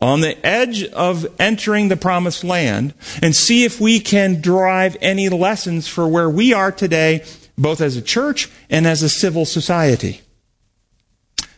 [0.00, 5.28] on the edge of entering the promised land and see if we can derive any
[5.28, 7.24] lessons for where we are today,
[7.56, 10.20] both as a church and as a civil society.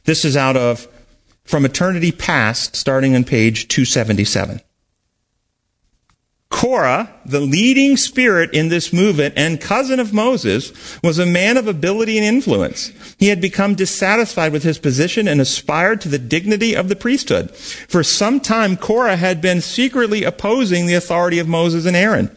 [0.04, 0.86] This is out of
[1.44, 4.60] from eternity past, starting on page 277.
[6.50, 11.68] Korah, the leading spirit in this movement and cousin of Moses, was a man of
[11.68, 12.90] ability and influence.
[13.18, 17.54] He had become dissatisfied with his position and aspired to the dignity of the priesthood.
[17.54, 22.36] For some time, Korah had been secretly opposing the authority of Moses and Aaron.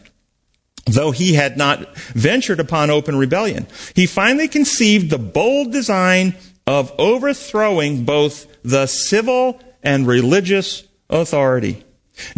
[0.84, 6.34] Though he had not ventured upon open rebellion, he finally conceived the bold design
[6.66, 11.84] of overthrowing both the civil and religious authority.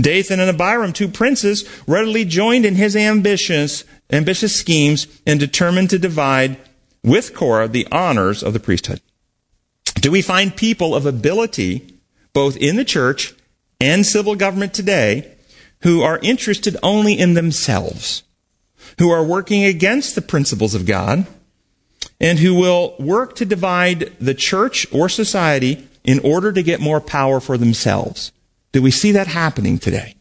[0.01, 5.99] Dathan and Abiram, two princes, readily joined in his ambitious, ambitious schemes and determined to
[5.99, 6.57] divide
[7.03, 9.01] with Korah the honors of the priesthood.
[9.97, 11.99] Do we find people of ability,
[12.33, 13.35] both in the church
[13.81, 15.31] and civil government today,
[15.83, 18.23] who are interested only in themselves,
[18.99, 21.27] who are working against the principles of God,
[22.21, 27.01] and who will work to divide the church or society in order to get more
[27.01, 28.33] power for themselves?
[28.75, 30.17] Do we see that happening today?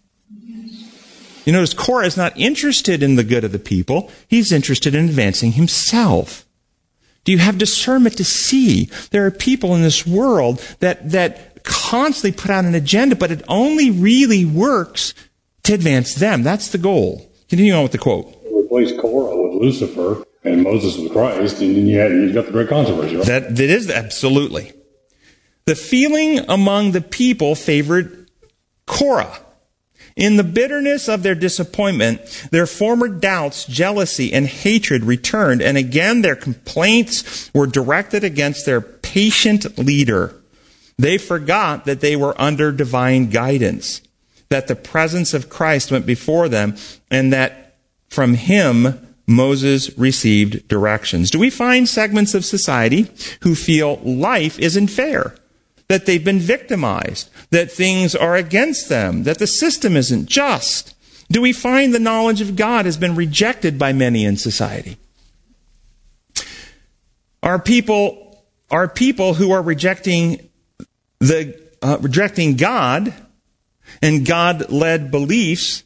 [1.44, 4.12] You notice Korah is not interested in the good of the people.
[4.28, 6.46] He's interested in advancing himself.
[7.24, 12.32] Do you have discernment to see there are people in this world that, that constantly
[12.32, 15.16] put out an agenda, but it only really works
[15.64, 16.44] to advance them?
[16.44, 17.28] That's the goal.
[17.50, 18.38] Continue on with the quote.
[18.54, 22.52] Replace Korah with Lucifer and Moses with Christ, and then you had, you've got the
[22.52, 23.26] great controversy, right?
[23.26, 24.74] That, that is absolutely.
[25.66, 28.23] The feeling among the people favored
[28.86, 29.40] Korah.
[30.16, 36.22] In the bitterness of their disappointment, their former doubts, jealousy, and hatred returned, and again
[36.22, 40.36] their complaints were directed against their patient leader.
[41.00, 44.02] They forgot that they were under divine guidance,
[44.50, 46.76] that the presence of Christ went before them,
[47.10, 51.32] and that from him Moses received directions.
[51.32, 53.10] Do we find segments of society
[53.42, 55.36] who feel life isn't fair?
[55.94, 60.96] That they've been victimized, that things are against them, that the system isn't just?
[61.30, 64.98] Do we find the knowledge of God has been rejected by many in society?
[67.44, 70.50] Are people, are people who are rejecting
[71.20, 73.14] the, uh, rejecting God
[74.02, 75.84] and God-led beliefs,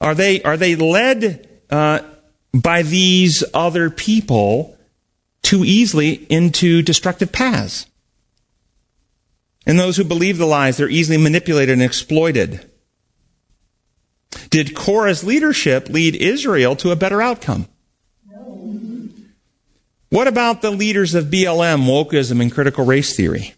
[0.00, 2.00] are they, are they led, uh,
[2.52, 4.76] by these other people
[5.42, 7.86] too easily into destructive paths?
[9.66, 12.70] And those who believe the lies, they're easily manipulated and exploited.
[14.50, 17.66] Did Korah's leadership lead Israel to a better outcome?
[18.30, 19.08] No.
[20.10, 23.54] What about the leaders of BLM, wokeism, and critical race theory?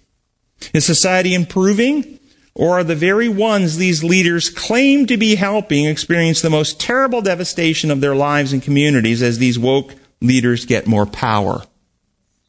[0.72, 2.18] Is society improving?
[2.54, 7.22] Or are the very ones these leaders claim to be helping experience the most terrible
[7.22, 11.62] devastation of their lives and communities as these woke leaders get more power?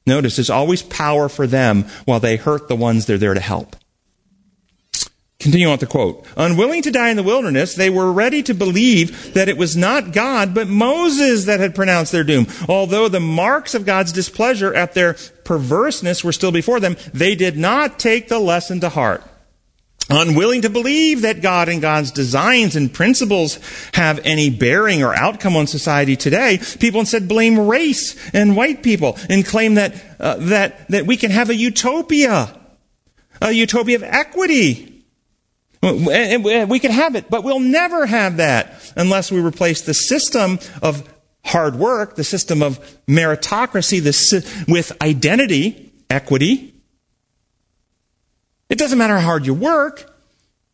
[0.09, 3.75] Notice there's always power for them while they hurt the ones they're there to help.
[5.39, 6.25] Continue on with the quote.
[6.35, 10.11] Unwilling to die in the wilderness, they were ready to believe that it was not
[10.11, 12.47] God, but Moses that had pronounced their doom.
[12.67, 15.13] Although the marks of God's displeasure at their
[15.45, 19.23] perverseness were still before them, they did not take the lesson to heart
[20.09, 23.59] unwilling to believe that God and God's designs and principles
[23.93, 29.17] have any bearing or outcome on society today, people instead blame race and white people
[29.29, 32.59] and claim that, uh, that, that we can have a utopia,
[33.41, 35.05] a utopia of equity.
[35.81, 41.07] We can have it, but we'll never have that unless we replace the system of
[41.45, 46.78] hard work, the system of meritocracy, the, with identity, equity,
[48.69, 50.15] it doesn't matter how hard you work.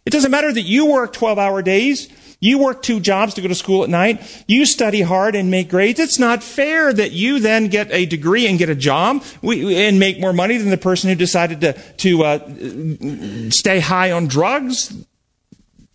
[0.05, 2.09] It doesn't matter that you work 12 hour days.
[2.39, 4.43] You work two jobs to go to school at night.
[4.47, 5.99] You study hard and make grades.
[5.99, 10.19] It's not fair that you then get a degree and get a job and make
[10.19, 14.95] more money than the person who decided to, to uh, stay high on drugs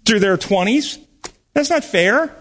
[0.04, 0.98] through their 20s.
[1.52, 2.34] That's not fair.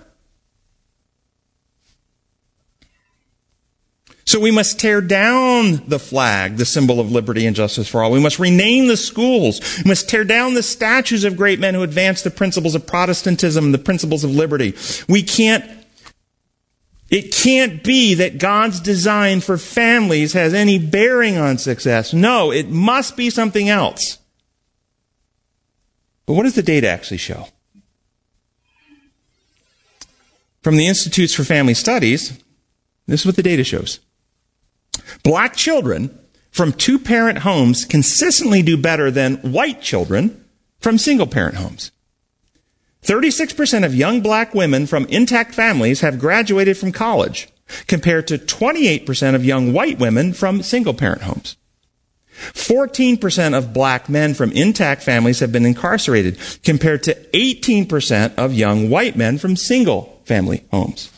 [4.30, 8.12] So we must tear down the flag, the symbol of liberty and justice for all.
[8.12, 9.60] We must rename the schools.
[9.84, 13.66] We must tear down the statues of great men who advanced the principles of Protestantism
[13.66, 14.76] and the principles of liberty.
[15.08, 15.66] We can't
[17.10, 22.14] it can't be that God's design for families has any bearing on success.
[22.14, 24.20] No, it must be something else.
[26.28, 27.48] But what does the data actually show?
[30.62, 32.40] From the Institutes for Family Studies,
[33.08, 34.00] this is what the data shows.
[35.24, 36.18] Black children
[36.52, 40.44] from two parent homes consistently do better than white children
[40.80, 41.92] from single parent homes.
[43.04, 47.48] 36% of young black women from intact families have graduated from college,
[47.88, 51.56] compared to 28% of young white women from single parent homes.
[52.54, 58.90] 14% of black men from intact families have been incarcerated, compared to 18% of young
[58.90, 61.10] white men from single family homes.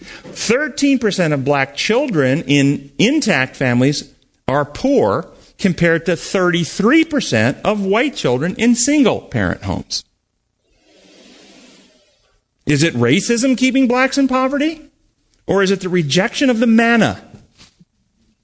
[0.00, 4.12] 13% of black children in intact families
[4.46, 5.28] are poor,
[5.58, 10.04] compared to 33% of white children in single parent homes.
[12.66, 14.90] Is it racism keeping blacks in poverty?
[15.46, 17.22] Or is it the rejection of the manna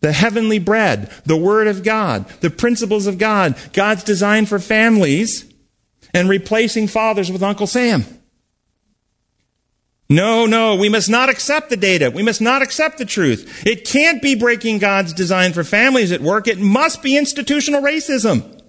[0.03, 5.50] the heavenly bread, the Word of God, the principles of God, God's design for families,
[6.12, 8.05] and replacing fathers with Uncle Sam.
[10.09, 12.11] No, no, we must not accept the data.
[12.11, 13.66] We must not accept the truth.
[13.66, 16.48] It can't be breaking God's design for families at work.
[16.48, 18.61] It must be institutional racism.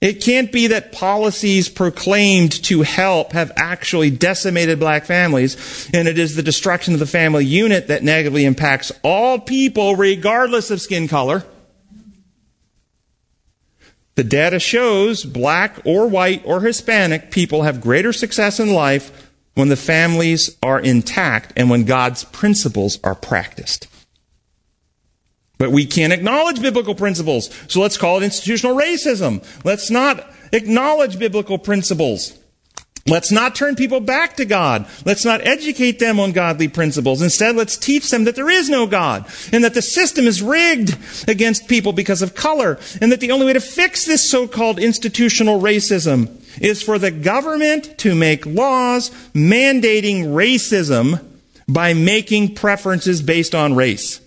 [0.00, 6.18] It can't be that policies proclaimed to help have actually decimated black families, and it
[6.18, 11.08] is the destruction of the family unit that negatively impacts all people regardless of skin
[11.08, 11.42] color.
[14.14, 19.68] The data shows black or white or Hispanic people have greater success in life when
[19.68, 23.86] the families are intact and when God's principles are practiced.
[25.58, 29.44] But we can't acknowledge biblical principles, so let's call it institutional racism.
[29.64, 32.36] Let's not acknowledge biblical principles.
[33.06, 34.86] Let's not turn people back to God.
[35.04, 37.20] Let's not educate them on godly principles.
[37.20, 40.96] Instead, let's teach them that there is no God and that the system is rigged
[41.28, 45.60] against people because of color and that the only way to fix this so-called institutional
[45.60, 51.24] racism is for the government to make laws mandating racism
[51.68, 54.20] by making preferences based on race.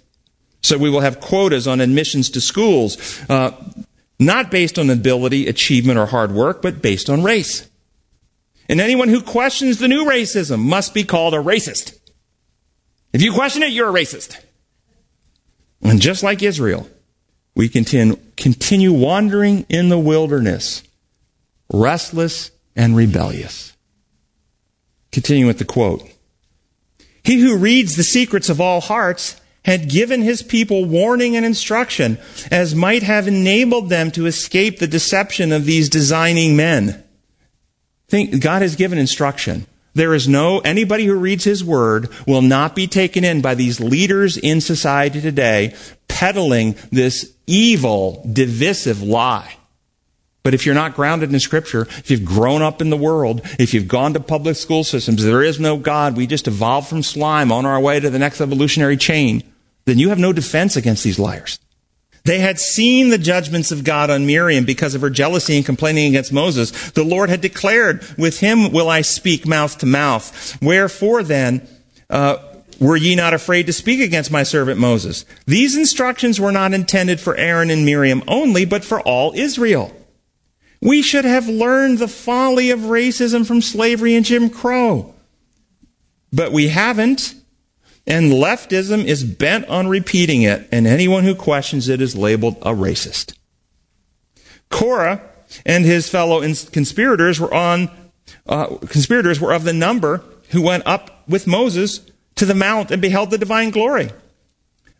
[0.61, 3.51] So we will have quotas on admissions to schools, uh,
[4.19, 7.69] not based on ability, achievement, or hard work, but based on race.
[8.67, 11.97] And anyone who questions the new racism must be called a racist.
[13.13, 14.37] If you question it, you're a racist.
[15.81, 16.89] And just like Israel,
[17.55, 20.83] we continue, continue wandering in the wilderness,
[21.71, 23.75] restless and rebellious.
[25.11, 26.03] Continuing with the quote.
[27.23, 32.17] He who reads the secrets of all hearts had given his people warning and instruction
[32.49, 37.03] as might have enabled them to escape the deception of these designing men.
[38.07, 39.67] Think, God has given instruction.
[39.93, 43.81] There is no, anybody who reads his word will not be taken in by these
[43.81, 45.75] leaders in society today
[46.07, 49.56] peddling this evil, divisive lie.
[50.47, 53.73] But if you're not grounded in Scripture, if you've grown up in the world, if
[53.73, 57.51] you've gone to public school systems, there is no God, we just evolved from slime
[57.51, 59.43] on our way to the next evolutionary chain,
[59.83, 61.59] then you have no defense against these liars.
[62.23, 66.07] They had seen the judgments of God on Miriam because of her jealousy and complaining
[66.07, 66.91] against Moses.
[66.91, 70.57] The Lord had declared, with him will I speak mouth to mouth.
[70.61, 71.67] Wherefore then,
[72.09, 72.37] uh,
[72.79, 75.25] were ye not afraid to speak against my servant Moses?
[75.45, 79.93] These instructions were not intended for Aaron and Miriam only, but for all Israel.
[80.81, 85.13] We should have learned the folly of racism from slavery and Jim Crow.
[86.31, 87.33] But we haven't.
[88.05, 92.71] And leftism is bent on repeating it, and anyone who questions it is labeled a
[92.71, 93.33] racist.
[94.69, 95.21] Korah
[95.65, 96.39] and his fellow
[96.71, 97.89] conspirators were on
[98.47, 103.01] uh, conspirators were of the number who went up with Moses to the mount and
[103.01, 104.09] beheld the divine glory.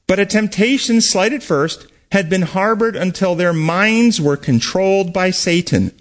[0.06, 5.32] But a temptation slight at first had been harbored until their minds were controlled by
[5.32, 5.92] Satan.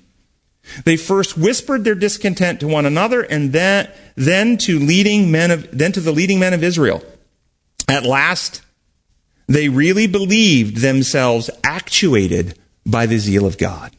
[0.84, 5.68] They first whispered their discontent to one another and then, then to leading men of,
[5.76, 7.02] then to the leading men of Israel.
[7.88, 8.62] At last,
[9.46, 13.92] they really believed themselves actuated by the zeal of God.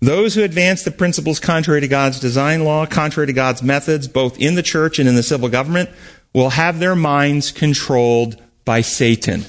[0.00, 4.38] Those who advance the principles contrary to God's design law, contrary to God's methods, both
[4.38, 5.90] in the church and in the civil government,
[6.32, 9.44] will have their minds controlled by Satan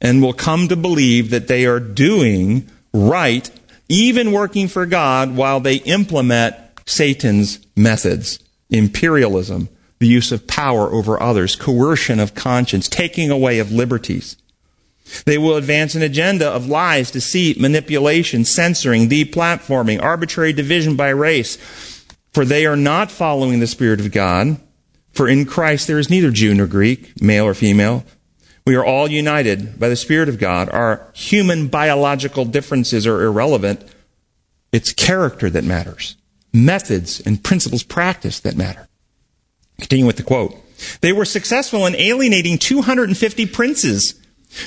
[0.00, 3.50] and will come to believe that they are doing right
[3.88, 6.54] even working for God while they implement
[6.86, 8.38] Satan's methods,
[8.70, 9.68] imperialism,
[9.98, 14.36] the use of power over others, coercion of conscience, taking away of liberties.
[15.24, 21.56] They will advance an agenda of lies, deceit, manipulation, censoring, deplatforming, arbitrary division by race.
[22.34, 24.60] For they are not following the Spirit of God.
[25.12, 28.04] For in Christ there is neither Jew nor Greek, male or female,
[28.68, 30.68] we are all united by the Spirit of God.
[30.68, 33.82] Our human biological differences are irrelevant.
[34.72, 36.16] It's character that matters.
[36.52, 38.86] Methods and principles practiced that matter.
[39.80, 40.54] Continuing with the quote.
[41.00, 44.20] They were successful in alienating 250 princes.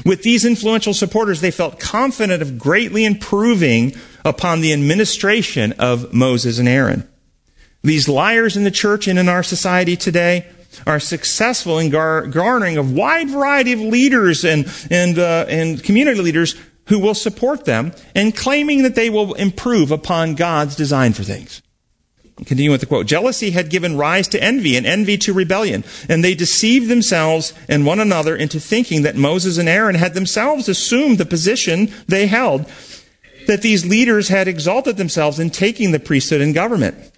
[0.03, 3.93] With these influential supporters, they felt confident of greatly improving
[4.25, 7.07] upon the administration of Moses and Aaron.
[7.83, 10.47] These liars in the church and in our society today
[10.85, 16.21] are successful in gar- garnering a wide variety of leaders and, and, uh, and community
[16.21, 16.55] leaders
[16.87, 21.61] who will support them and claiming that they will improve upon God's design for things.
[22.45, 23.05] Continue with the quote.
[23.05, 25.83] Jealousy had given rise to envy and envy to rebellion.
[26.09, 30.67] And they deceived themselves and one another into thinking that Moses and Aaron had themselves
[30.67, 32.65] assumed the position they held,
[33.45, 37.10] that these leaders had exalted themselves in taking the priesthood and government.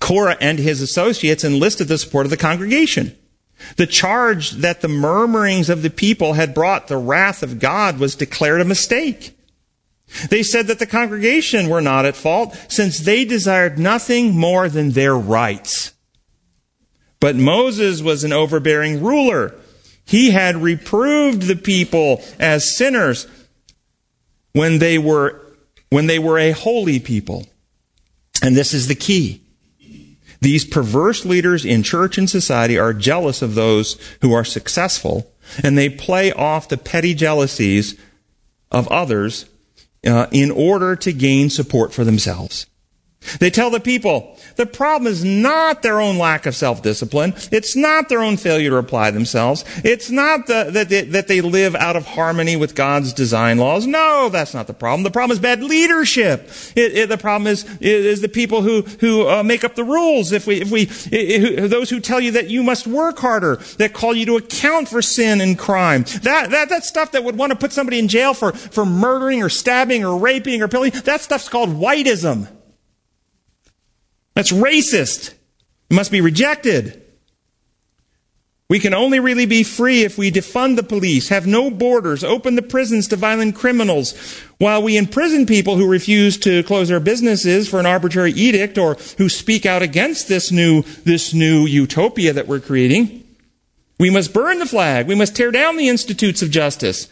[0.00, 3.16] Korah and his associates enlisted the support of the congregation.
[3.76, 8.14] The charge that the murmurings of the people had brought the wrath of God was
[8.14, 9.36] declared a mistake.
[10.30, 14.92] They said that the congregation were not at fault since they desired nothing more than
[14.92, 15.92] their rights.
[17.20, 19.54] But Moses was an overbearing ruler.
[20.04, 23.26] He had reproved the people as sinners
[24.52, 25.40] when they were,
[25.90, 27.46] when they were a holy people.
[28.40, 29.42] And this is the key.
[30.40, 35.32] These perverse leaders in church and society are jealous of those who are successful,
[35.62, 37.98] and they play off the petty jealousies
[38.70, 39.46] of others
[40.06, 42.66] uh, in order to gain support for themselves.
[43.40, 47.34] They tell the people the problem is not their own lack of self-discipline.
[47.52, 49.64] It's not their own failure to apply themselves.
[49.84, 53.86] It's not the, that, they, that they live out of harmony with God's design laws.
[53.86, 55.02] No, that's not the problem.
[55.02, 56.48] The problem is bad leadership.
[56.74, 60.32] It, it, the problem is, is the people who, who uh, make up the rules.
[60.32, 63.92] If we, if we, it, those who tell you that you must work harder, that
[63.92, 66.04] call you to account for sin and crime.
[66.22, 69.42] That, that, that stuff that would want to put somebody in jail for, for murdering
[69.42, 72.48] or stabbing or raping or killing, that stuff's called whiteism.
[74.38, 75.30] That's racist.
[75.90, 77.02] It must be rejected.
[78.70, 82.54] We can only really be free if we defund the police, have no borders, open
[82.54, 84.16] the prisons to violent criminals,
[84.58, 88.94] while we imprison people who refuse to close their businesses for an arbitrary edict or
[89.16, 93.24] who speak out against this new, this new utopia that we're creating.
[93.98, 95.08] We must burn the flag.
[95.08, 97.08] We must tear down the institutes of justice.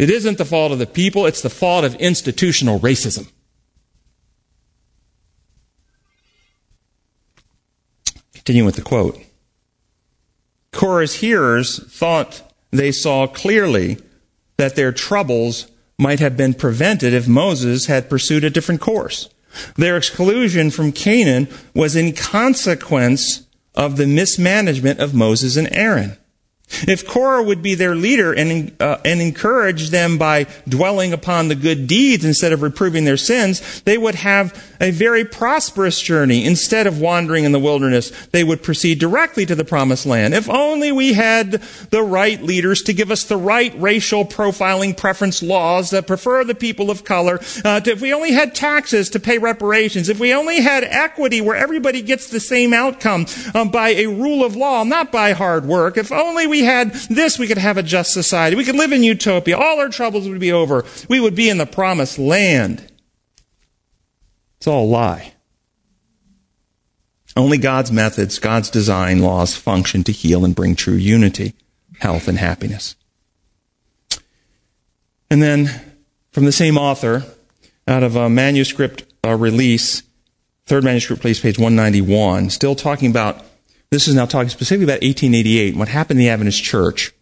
[0.00, 3.30] It isn't the fault of the people, it's the fault of institutional racism.
[8.48, 9.20] Continuing with the quote.
[10.72, 13.98] Korah's hearers thought they saw clearly
[14.56, 15.66] that their troubles
[15.98, 19.28] might have been prevented if Moses had pursued a different course.
[19.76, 26.16] Their exclusion from Canaan was in consequence of the mismanagement of Moses and Aaron.
[26.86, 31.54] If Korah would be their leader and, uh, and encourage them by dwelling upon the
[31.54, 36.44] good deeds instead of reproving their sins, they would have a very prosperous journey.
[36.44, 40.34] Instead of wandering in the wilderness, they would proceed directly to the promised land.
[40.34, 41.52] If only we had
[41.90, 46.54] the right leaders to give us the right racial profiling preference laws that prefer the
[46.54, 50.34] people of color, uh, to, if we only had taxes to pay reparations, if we
[50.34, 54.84] only had equity where everybody gets the same outcome um, by a rule of law,
[54.84, 58.12] not by hard work, if only we we had this, we could have a just
[58.12, 58.56] society.
[58.56, 59.56] We could live in utopia.
[59.56, 60.84] All our troubles would be over.
[61.08, 62.90] We would be in the promised land.
[64.56, 65.34] It's all a lie.
[67.36, 71.54] Only God's methods, God's design laws function to heal and bring true unity,
[72.00, 72.96] health, and happiness.
[75.30, 75.70] And then
[76.32, 77.24] from the same author,
[77.86, 80.02] out of a manuscript uh, release,
[80.66, 83.44] third manuscript, please, page 191, still talking about
[83.90, 87.12] this is now talking specifically about 1888, what happened in the Adventist church.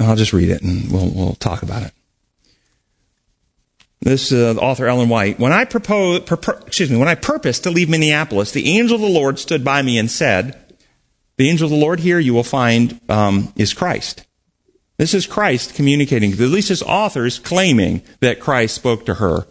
[0.00, 1.92] I'll just read it and we'll, we'll talk about it.
[4.00, 5.40] This uh, author Ellen White.
[5.40, 9.08] When I proposed, excuse me, when I purposed to leave Minneapolis, the angel of the
[9.08, 10.56] Lord stood by me and said,
[11.36, 14.24] "The angel of the Lord here you will find um, is Christ."
[14.98, 16.32] This is Christ communicating.
[16.32, 19.48] At least his author is claiming that Christ spoke to her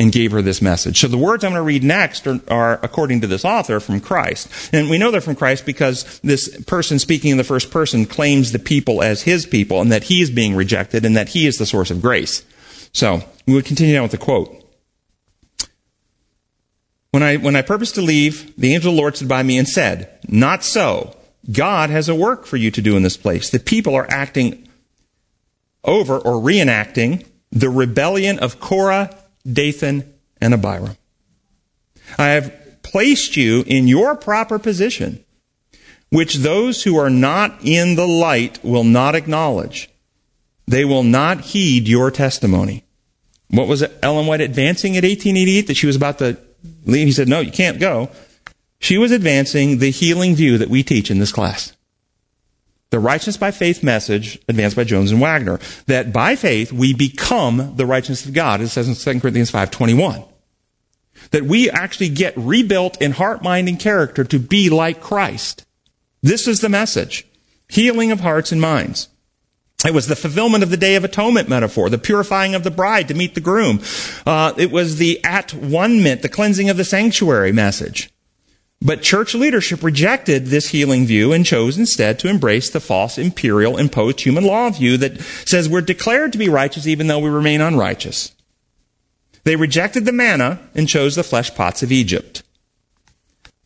[0.00, 0.98] and gave her this message.
[0.98, 4.00] So the words I'm going to read next are, are, according to this author, from
[4.00, 4.72] Christ.
[4.72, 8.50] And we know they're from Christ because this person speaking in the first person claims
[8.50, 11.58] the people as his people and that he is being rejected and that he is
[11.58, 12.46] the source of grace.
[12.94, 14.56] So we would continue on with the quote.
[17.10, 19.58] When I, when I purposed to leave, the angel of the Lord stood by me
[19.58, 21.14] and said, Not so.
[21.52, 23.50] God has a work for you to do in this place.
[23.50, 24.66] The people are acting
[25.84, 29.14] over or reenacting the rebellion of Korah
[29.50, 30.96] Dathan, and Abiram.
[32.18, 35.24] I have placed you in your proper position,
[36.10, 39.90] which those who are not in the light will not acknowledge.
[40.66, 42.84] They will not heed your testimony.
[43.48, 46.38] What was Ellen White advancing at 1888 that she was about to
[46.84, 47.06] leave?
[47.06, 48.10] He said, No, you can't go.
[48.78, 51.74] She was advancing the healing view that we teach in this class
[52.90, 57.76] the righteousness by faith message advanced by Jones and Waggoner, that by faith we become
[57.76, 58.60] the righteousness of God.
[58.60, 60.26] As it says in 2 Corinthians 5.21.
[61.30, 65.64] that we actually get rebuilt in heart, mind, and character to be like Christ.
[66.22, 67.26] This is the message.
[67.68, 69.08] Healing of hearts and minds.
[69.84, 73.08] It was the fulfillment of the Day of Atonement metaphor, the purifying of the bride
[73.08, 73.80] to meet the groom.
[74.26, 78.10] Uh, it was the at one mint, the cleansing of the sanctuary message.
[78.82, 83.76] But church leadership rejected this healing view and chose instead to embrace the false imperial
[83.76, 87.60] imposed human law view that says we're declared to be righteous even though we remain
[87.60, 88.34] unrighteous.
[89.44, 92.42] They rejected the manna and chose the flesh pots of Egypt.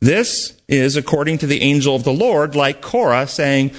[0.00, 3.70] This is, according to the angel of the Lord, like Korah saying,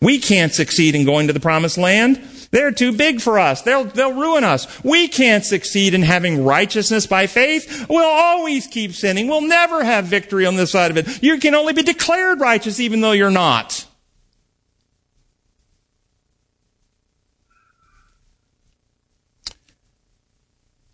[0.00, 2.20] we can't succeed in going to the promised land.
[2.50, 3.62] They're too big for us.
[3.62, 4.82] They'll, they'll ruin us.
[4.82, 7.86] We can't succeed in having righteousness by faith.
[7.88, 9.28] We'll always keep sinning.
[9.28, 11.22] We'll never have victory on this side of it.
[11.22, 13.86] You can only be declared righteous even though you're not.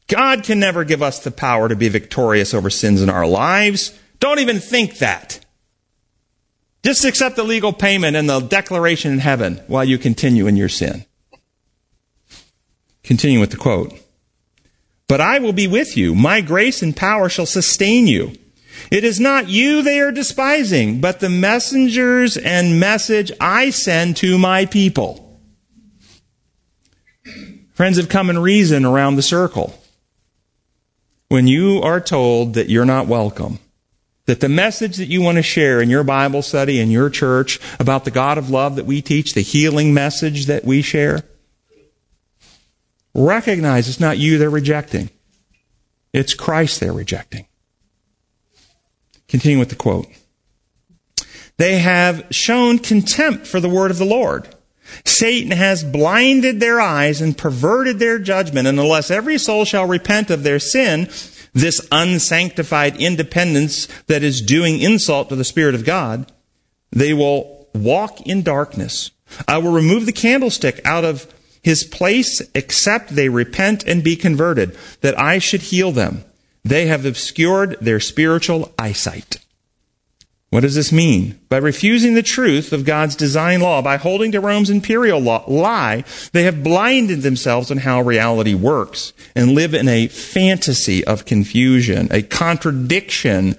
[0.09, 3.99] God can never give us the power to be victorious over sins in our lives.
[4.21, 5.41] Don't even think that.
[6.85, 10.69] Just accept the legal payment and the declaration in heaven while you continue in your
[10.69, 11.05] sin.
[13.07, 13.95] Continue with the quote.
[15.09, 16.15] But I will be with you.
[16.15, 18.33] My grace and power shall sustain you.
[18.91, 24.39] It is not you they are despising, but the messengers and message I send to
[24.39, 25.41] my people.
[27.73, 29.81] Friends have come and reason around the circle.
[31.29, 33.61] When you are told that you're not welcome,
[34.27, 37.61] that the message that you want to share in your Bible study, in your church,
[37.79, 41.23] about the God of love that we teach, the healing message that we share,
[43.17, 45.11] recognize it's not you they're rejecting.
[46.13, 47.47] It's Christ they're rejecting.
[49.27, 50.07] Continue with the quote.
[51.57, 54.49] They have shown contempt for the word of the Lord.
[55.05, 60.31] Satan has blinded their eyes and perverted their judgment, and unless every soul shall repent
[60.31, 61.09] of their sin,
[61.55, 66.31] this unsanctified independence that is doing insult to the Spirit of God,
[66.93, 69.11] they will walk in darkness.
[69.49, 71.33] I will remove the candlestick out of
[71.67, 76.25] his place except they repent and be converted, that I should heal them.
[76.63, 79.39] They have obscured their spiritual eyesight.
[80.51, 81.41] What does this mean?
[81.49, 86.05] By refusing the truth of God's design law, by holding to Rome's imperial law, lie,
[86.31, 92.07] they have blinded themselves on how reality works and live in a fantasy of confusion,
[92.13, 93.57] a contradiction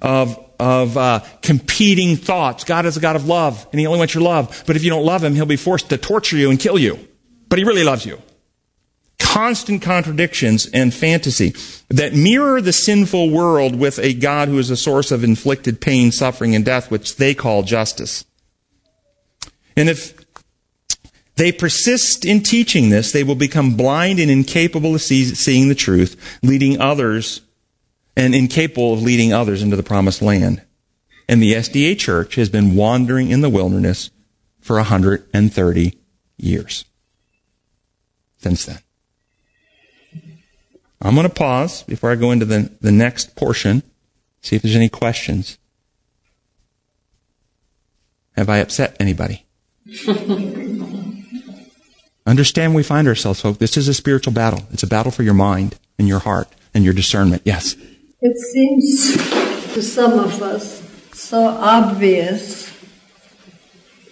[0.00, 2.62] of of uh, competing thoughts.
[2.62, 4.62] God is a God of love, and He only wants your love.
[4.66, 7.07] But if you don't love Him, He'll be forced to torture you and kill you.
[7.48, 8.22] But He really loves you
[9.18, 11.54] constant contradictions and fantasy
[11.88, 16.10] that mirror the sinful world with a God who is a source of inflicted pain,
[16.10, 18.24] suffering, and death, which they call justice.
[19.76, 20.18] And if
[21.36, 25.74] they persist in teaching this, they will become blind and incapable of see, seeing the
[25.74, 27.42] truth, leading others
[28.16, 30.62] and incapable of leading others into the promised land.
[31.28, 34.10] And the SDA church has been wandering in the wilderness
[34.60, 35.98] for 130
[36.38, 36.84] years
[38.38, 38.78] since then.
[41.00, 43.82] I'm going to pause before I go into the, the next portion,
[44.40, 45.58] see if there's any questions.
[48.32, 49.46] Have I upset anybody?
[52.26, 53.58] Understand we find ourselves, folks.
[53.58, 54.64] This is a spiritual battle.
[54.70, 57.42] It's a battle for your mind and your heart and your discernment.
[57.44, 57.74] Yes?
[58.20, 59.14] It seems
[59.74, 60.82] to some of us
[61.12, 62.70] so obvious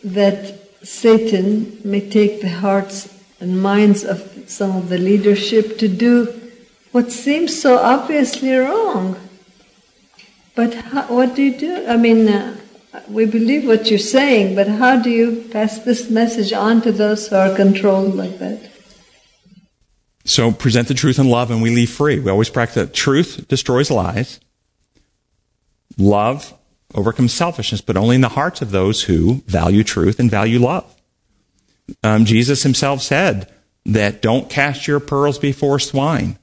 [0.03, 6.33] that Satan may take the hearts and minds of some of the leadership to do
[6.93, 9.17] what seems so obviously wrong.
[10.55, 11.87] But how, what do you do?
[11.87, 12.57] I mean, uh,
[13.09, 17.29] we believe what you're saying, but how do you pass this message on to those
[17.29, 18.71] who are controlled like that?
[20.25, 22.19] So present the truth in love and we leave free.
[22.19, 22.95] We always practice that.
[22.95, 24.41] Truth destroys lies.
[25.99, 26.55] Love
[26.95, 30.96] overcomes selfishness, but only in the hearts of those who value truth and value love.
[32.03, 33.53] Um, Jesus himself said
[33.87, 36.39] that don't cast your pearls before swine.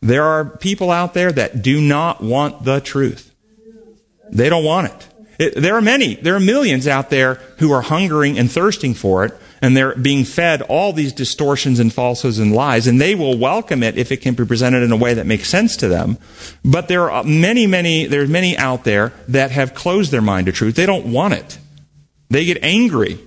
[0.00, 3.32] There are people out there that do not want the truth.
[4.30, 5.08] They don't want it.
[5.38, 5.60] it.
[5.60, 9.34] There are many, there are millions out there who are hungering and thirsting for it,
[9.62, 13.82] and they're being fed all these distortions and falsehoods and lies, and they will welcome
[13.82, 16.18] it if it can be presented in a way that makes sense to them.
[16.64, 20.52] But there are many, many, there's many out there that have closed their mind to
[20.52, 20.76] truth.
[20.76, 21.58] They don't want it.
[22.28, 23.18] They get angry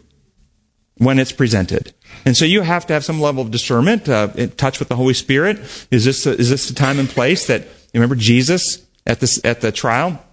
[1.00, 1.94] when it's presented.
[2.26, 4.96] And so you have to have some level of discernment, uh, in touch with the
[4.96, 5.58] Holy Spirit.
[5.90, 9.62] Is this a, is this the time and place that remember Jesus at this at
[9.62, 10.24] the trial?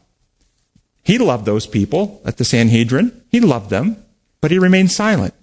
[1.02, 3.22] He loved those people at the Sanhedrin.
[3.30, 4.04] He loved them,
[4.40, 5.34] but he remained silent.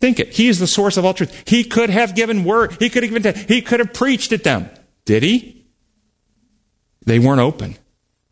[0.00, 0.34] Think it.
[0.34, 1.48] He is the source of all truth.
[1.48, 2.76] He could have given word.
[2.78, 3.34] He could have given.
[3.46, 4.68] He could have preached at them.
[5.04, 5.64] Did he?
[7.06, 7.76] They weren't open.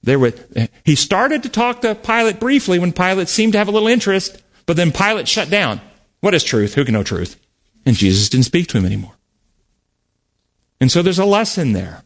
[0.03, 0.33] They were,
[0.85, 4.41] he started to talk to Pilate briefly when Pilate seemed to have a little interest,
[4.65, 5.81] but then Pilate shut down.
[6.21, 6.75] What is truth?
[6.75, 7.41] Who can know truth?
[7.85, 9.15] And Jesus didn't speak to him anymore.
[10.81, 12.03] And so there's a lesson there.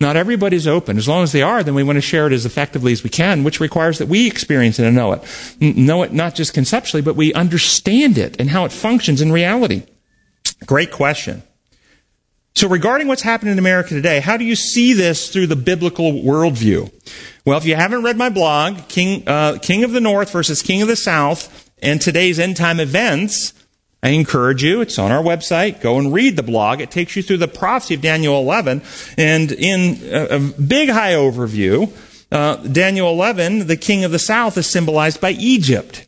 [0.00, 0.98] Not everybody's open.
[0.98, 3.10] As long as they are, then we want to share it as effectively as we
[3.10, 5.22] can, which requires that we experience it and know it.
[5.60, 9.84] Know it not just conceptually, but we understand it and how it functions in reality.
[10.66, 11.42] Great question.
[12.56, 16.12] So regarding what's happening in America today, how do you see this through the biblical
[16.12, 16.92] worldview?
[17.44, 20.82] Well, if you haven't read my blog, King, uh, King of the North versus King
[20.82, 23.52] of the South, and today's end time events,
[24.02, 26.80] I encourage you, it's on our website, go and read the blog.
[26.80, 28.82] It takes you through the prophecy of Daniel 11.
[29.16, 31.90] And in a, a big high overview,
[32.30, 36.06] uh, Daniel 11, the king of the south is symbolized by Egypt.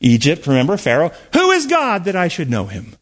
[0.00, 2.96] Egypt, remember Pharaoh, who is God that I should know him?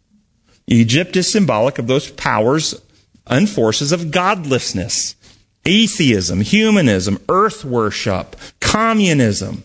[0.66, 2.81] Egypt is symbolic of those powers
[3.27, 5.14] and forces of godlessness,
[5.64, 9.64] atheism, humanism, earth worship, communism.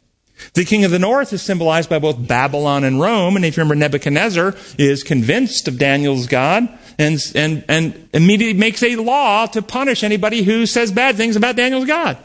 [0.54, 3.36] The king of the north is symbolized by both Babylon and Rome.
[3.36, 6.68] And if you remember, Nebuchadnezzar is convinced of Daniel's God
[6.98, 11.56] and, and, and immediately makes a law to punish anybody who says bad things about
[11.56, 12.18] Daniel's God.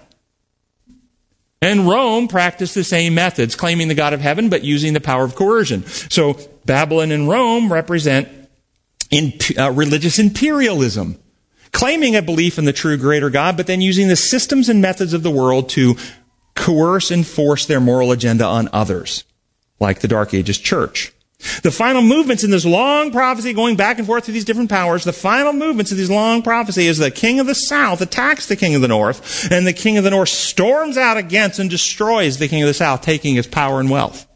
[1.60, 5.24] And Rome practiced the same methods, claiming the God of heaven, but using the power
[5.24, 5.86] of coercion.
[5.86, 8.28] So Babylon and Rome represent
[9.10, 11.18] in, uh, religious imperialism,
[11.72, 15.14] claiming a belief in the true greater God, but then using the systems and methods
[15.14, 15.96] of the world to
[16.54, 19.24] coerce and force their moral agenda on others,
[19.80, 21.12] like the Dark Ages church.
[21.62, 25.04] The final movements in this long prophecy, going back and forth through these different powers,
[25.04, 28.56] the final movements of this long prophecy is the king of the south attacks the
[28.56, 32.38] king of the north, and the king of the north storms out against and destroys
[32.38, 34.26] the king of the south, taking his power and wealth.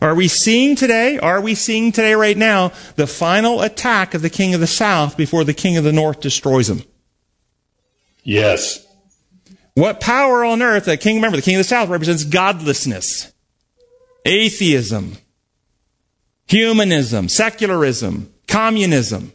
[0.00, 4.30] Are we seeing today, are we seeing today right now, the final attack of the
[4.30, 6.82] king of the south before the king of the north destroys him?
[8.24, 8.86] Yes.
[9.74, 13.32] What power on earth, the king, remember, the king of the south represents godlessness,
[14.24, 15.16] atheism,
[16.46, 19.32] humanism, secularism, communism.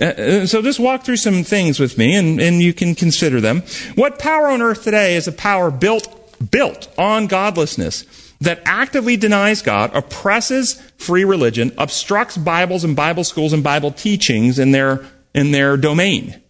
[0.00, 3.40] Uh, uh, so just walk through some things with me and, and you can consider
[3.40, 3.62] them.
[3.96, 6.06] What power on earth today is a power built,
[6.52, 8.04] built on godlessness
[8.40, 14.60] that actively denies God, oppresses free religion, obstructs Bibles and Bible schools and Bible teachings
[14.60, 15.04] in their,
[15.34, 16.40] in their domain?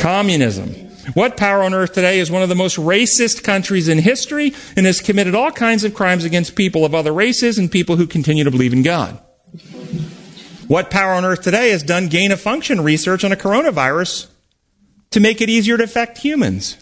[0.00, 0.85] Communism.
[1.14, 4.86] What power on earth today is one of the most racist countries in history and
[4.86, 8.44] has committed all kinds of crimes against people of other races and people who continue
[8.44, 9.20] to believe in God?
[10.66, 14.26] What power on earth today has done gain of function research on a coronavirus
[15.12, 16.76] to make it easier to affect humans?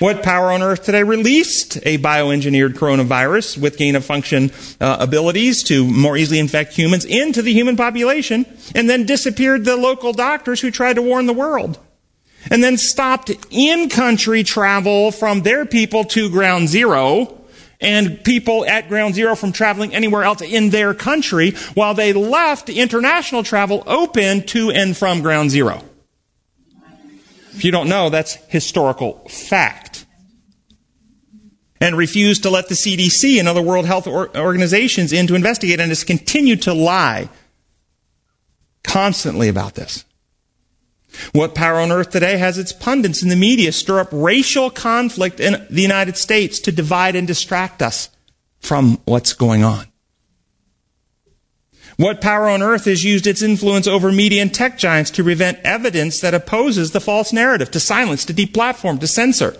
[0.00, 5.62] What power on earth today released a bioengineered coronavirus with gain of function uh, abilities
[5.64, 10.60] to more easily infect humans into the human population and then disappeared the local doctors
[10.60, 11.78] who tried to warn the world?
[12.50, 17.38] And then stopped in country travel from their people to ground zero
[17.80, 22.68] and people at ground zero from traveling anywhere else in their country while they left
[22.68, 25.82] international travel open to and from ground zero.
[27.54, 30.06] If you don't know, that's historical fact.
[31.80, 35.90] And refused to let the CDC and other World Health organizations in to investigate and
[35.90, 37.28] has continued to lie
[38.84, 40.04] constantly about this.
[41.32, 45.40] What power on earth today has its pundits in the media stir up racial conflict
[45.40, 48.08] in the United States to divide and distract us
[48.60, 49.86] from what's going on?
[51.96, 55.58] What power on earth has used its influence over media and tech giants to prevent
[55.58, 59.56] evidence that opposes the false narrative, to silence, to deplatform, to censor?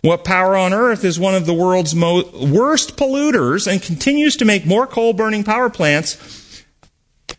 [0.00, 4.44] What power on earth is one of the world's most worst polluters and continues to
[4.44, 6.41] make more coal burning power plants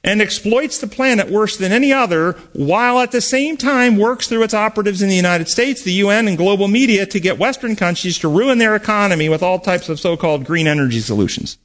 [0.04, 4.44] and exploits the planet worse than any other, while at the same time works through
[4.44, 8.18] its operatives in the United States, the UN, and global media to get Western countries
[8.20, 11.58] to ruin their economy with all types of so-called green energy solutions.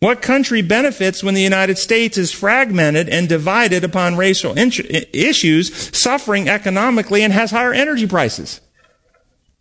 [0.00, 6.48] What country benefits when the United States is fragmented and divided upon racial issues, suffering
[6.48, 8.60] economically, and has higher energy prices?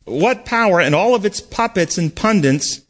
[0.04, 2.82] What power and all of its puppets and pundits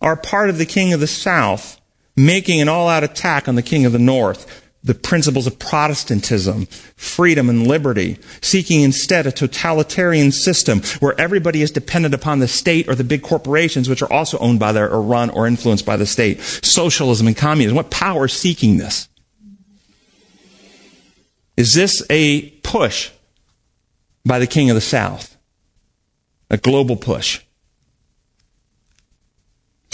[0.00, 1.80] are part of the king of the South
[2.16, 6.66] making an all out attack on the king of the north, the principles of Protestantism,
[6.96, 12.88] freedom and liberty, seeking instead a totalitarian system where everybody is dependent upon the state
[12.88, 15.96] or the big corporations which are also owned by their, or run or influenced by
[15.96, 16.40] the state.
[16.40, 17.76] Socialism and communism.
[17.76, 19.08] What power is seeking this?
[21.56, 23.10] Is this a push
[24.24, 25.36] by the king of the south?
[26.48, 27.40] A global push?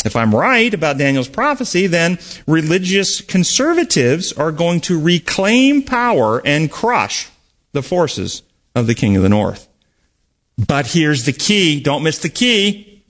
[0.04, 6.70] If I'm right about Daniel's prophecy, then religious conservatives are going to reclaim power and
[6.70, 7.28] crush
[7.72, 8.42] the forces
[8.74, 9.68] of the king of the north.
[10.58, 11.80] But here's the key.
[11.80, 13.04] Don't miss the key.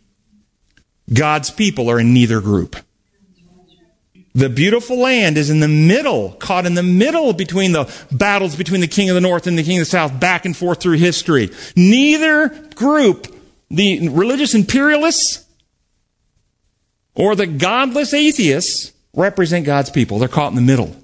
[1.12, 2.76] God's people are in neither group.
[4.34, 8.80] The beautiful land is in the middle, caught in the middle between the battles between
[8.80, 10.96] the king of the north and the king of the south, back and forth through
[10.96, 11.50] history.
[11.76, 13.26] Neither group,
[13.70, 15.44] the religious imperialists
[17.14, 20.18] or the godless atheists, represent God's people.
[20.18, 20.96] They're caught in the middle.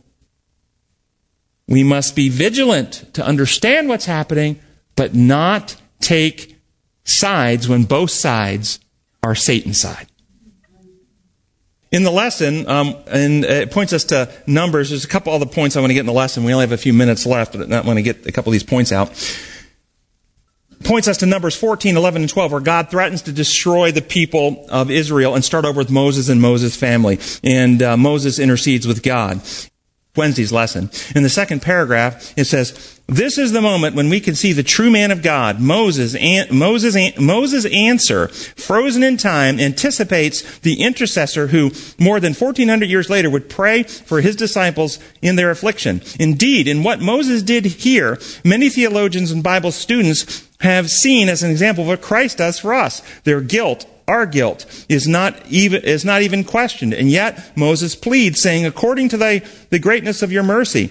[1.67, 4.59] We must be vigilant to understand what's happening,
[4.97, 6.57] but not take
[7.05, 8.81] sides when both sides
[9.23, 10.07] are Satan's side.
[11.91, 14.91] In the lesson, um, and it points us to Numbers.
[14.91, 16.45] There's a couple other points I want to get in the lesson.
[16.45, 18.53] We only have a few minutes left, but I want to get a couple of
[18.53, 19.11] these points out.
[20.85, 24.65] Points us to Numbers 14, 11, and 12, where God threatens to destroy the people
[24.69, 27.19] of Israel and start over with Moses and Moses' family.
[27.43, 29.41] And uh, Moses intercedes with God.
[30.19, 30.91] Wednesday's lesson.
[31.15, 34.63] In the second paragraph, it says, this is the moment when we can see the
[34.63, 35.61] true man of God.
[35.61, 42.35] Moses, an, Moses, an, Moses' answer, frozen in time, anticipates the intercessor who, more than
[42.35, 46.03] 1400 years later, would pray for his disciples in their affliction.
[46.21, 51.51] Indeed, in what Moses did here, many theologians and Bible students have seen as an
[51.51, 53.03] example of what Christ does for us.
[53.25, 56.95] Their guilt, our guilt is not even, is not even questioned.
[56.95, 60.91] And yet Moses pleads saying, according to thy, the greatness of your mercy,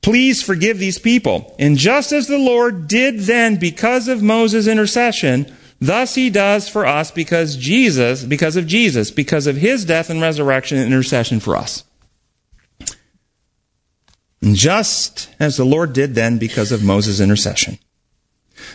[0.00, 1.54] please forgive these people.
[1.58, 6.86] And just as the Lord did then because of Moses' intercession, thus he does for
[6.86, 11.56] us because Jesus, because of Jesus, because of his death and resurrection and intercession for
[11.56, 11.84] us.
[14.40, 17.78] And just as the Lord did then because of Moses' intercession.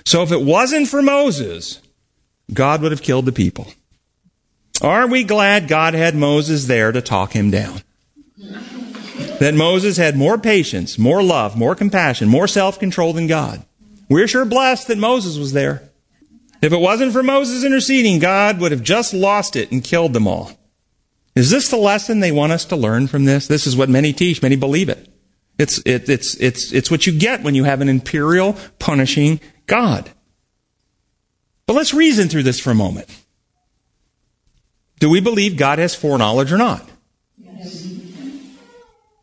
[0.06, 1.82] So if it wasn't for Moses,
[2.54, 3.68] God would have killed the people.
[4.82, 7.82] Are we glad God had Moses there to talk him down?
[9.40, 13.64] That Moses had more patience, more love, more compassion, more self control than God.
[14.10, 15.90] We're sure blessed that Moses was there.
[16.62, 20.28] If it wasn't for Moses interceding, God would have just lost it and killed them
[20.28, 20.52] all.
[21.36, 23.48] Is this the lesson they want us to learn from this?
[23.48, 25.08] This is what many teach, many believe it.
[25.60, 30.10] It's, it, it's, it's, it's what you get when you have an imperial punishing God.
[31.68, 33.08] But let's reason through this for a moment.
[35.00, 36.90] Do we believe God has foreknowledge or not?
[37.38, 37.94] Yes.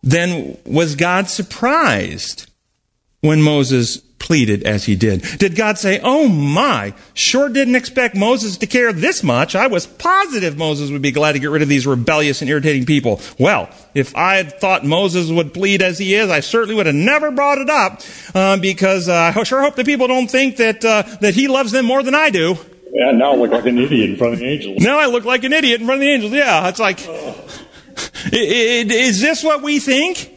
[0.03, 2.49] Then was God surprised
[3.23, 5.21] when Moses pleaded as he did?
[5.39, 9.55] Did God say, Oh my, sure didn't expect Moses to care this much.
[9.55, 12.87] I was positive Moses would be glad to get rid of these rebellious and irritating
[12.87, 13.21] people.
[13.39, 16.95] Well, if I had thought Moses would plead as he is, I certainly would have
[16.95, 18.01] never brought it up
[18.35, 21.71] uh, because uh, I sure hope the people don't think that, uh, that he loves
[21.71, 22.57] them more than I do.
[22.93, 24.83] Yeah, now I look like an idiot in front of the angels.
[24.83, 26.33] Now I look like an idiot in front of the angels.
[26.33, 27.01] Yeah, it's like,
[28.33, 30.34] is this what we think?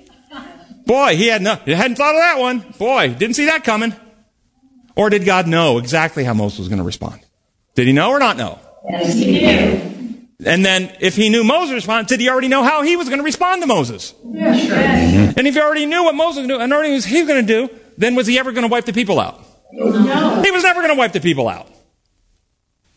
[0.87, 2.59] Boy, he had no, he hadn't thought of that one.
[2.79, 3.93] Boy, didn't see that coming.
[4.95, 7.19] Or did God know exactly how Moses was going to respond?
[7.75, 8.57] Did he know or not know?
[8.89, 9.97] Yes, he knew.
[10.45, 13.19] And then, if he knew Moses' response, did he already know how he was going
[13.19, 14.13] to respond to Moses?
[14.31, 14.77] Yes, sure.
[14.77, 15.37] Mm-hmm.
[15.37, 17.45] And if he already knew what Moses knew and already knew what he was going
[17.45, 19.41] to do, then was he ever going to wipe the people out?
[19.73, 20.41] No.
[20.41, 21.67] He was never going to wipe the people out.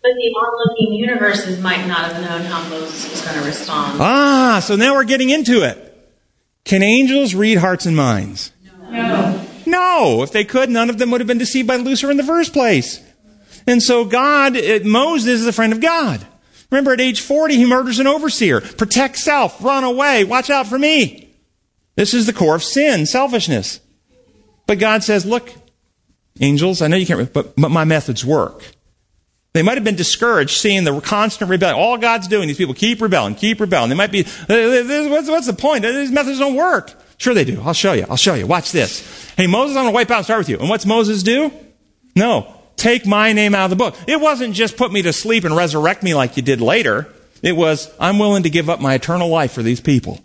[0.03, 4.01] But the onlooking universes might not have known how Moses was going to respond.
[4.01, 5.90] Ah, so now we're getting into it.
[6.71, 8.53] Can angels read hearts and minds?
[8.81, 9.45] No.
[9.67, 10.23] No.
[10.23, 12.53] If they could, none of them would have been deceived by Lucifer in the first
[12.53, 13.01] place.
[13.67, 16.25] And so God, uh, Moses is a friend of God.
[16.71, 18.61] Remember, at age 40, he murders an overseer.
[18.61, 19.61] Protect self.
[19.61, 20.23] Run away.
[20.23, 21.35] Watch out for me.
[21.97, 23.81] This is the core of sin, selfishness.
[24.69, 25.53] But God says, look,
[26.39, 28.63] angels, I know you can't, but, but my methods work.
[29.53, 31.79] They might have been discouraged seeing the constant rebellion.
[31.79, 33.89] All God's doing, these people keep rebelling, keep rebelling.
[33.89, 35.83] They might be, what's, the point?
[35.83, 36.93] These methods don't work.
[37.19, 37.61] Sure they do.
[37.63, 38.07] I'll show you.
[38.09, 38.47] I'll show you.
[38.47, 39.33] Watch this.
[39.37, 40.59] Hey, Moses, I'm going to wipe out and start with you.
[40.59, 41.53] And what's Moses do?
[42.15, 42.55] No.
[42.77, 43.97] Take my name out of the book.
[44.07, 47.09] It wasn't just put me to sleep and resurrect me like you did later.
[47.43, 50.21] It was, I'm willing to give up my eternal life for these people.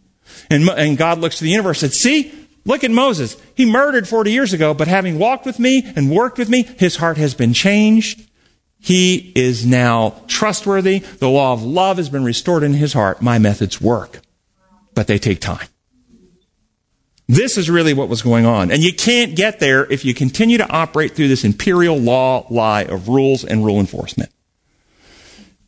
[0.49, 3.35] And, and God looks to the universe and said, see, look at Moses.
[3.55, 6.97] He murdered 40 years ago, but having walked with me and worked with me, his
[6.97, 8.24] heart has been changed.
[8.85, 10.99] He is now trustworthy.
[10.99, 13.19] The law of love has been restored in his heart.
[13.19, 14.21] My methods work,
[14.93, 15.67] but they take time.
[17.27, 18.69] This is really what was going on.
[18.69, 22.83] And you can't get there if you continue to operate through this imperial law lie
[22.83, 24.31] of rules and rule enforcement.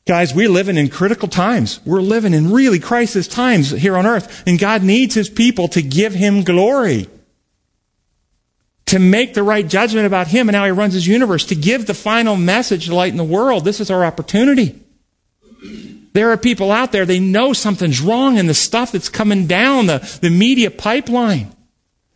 [0.06, 1.80] Guys, we're living in critical times.
[1.88, 4.44] We're living in really crisis times here on earth.
[4.46, 7.08] And God needs his people to give him glory
[8.88, 11.86] to make the right judgment about him and how he runs his universe, to give
[11.86, 13.64] the final message to lighten the world.
[13.64, 14.80] This is our opportunity.
[16.14, 19.86] There are people out there, they know something's wrong in the stuff that's coming down
[19.86, 21.54] the, the media pipeline.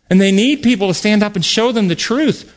[0.10, 2.52] And they need people to stand up and show them the truth.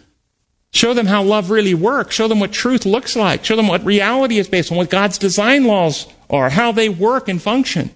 [0.72, 2.14] Show them how love really works.
[2.14, 3.44] Show them what truth looks like.
[3.44, 7.28] Show them what reality is based on, what God's design laws are, how they work
[7.28, 7.90] and function.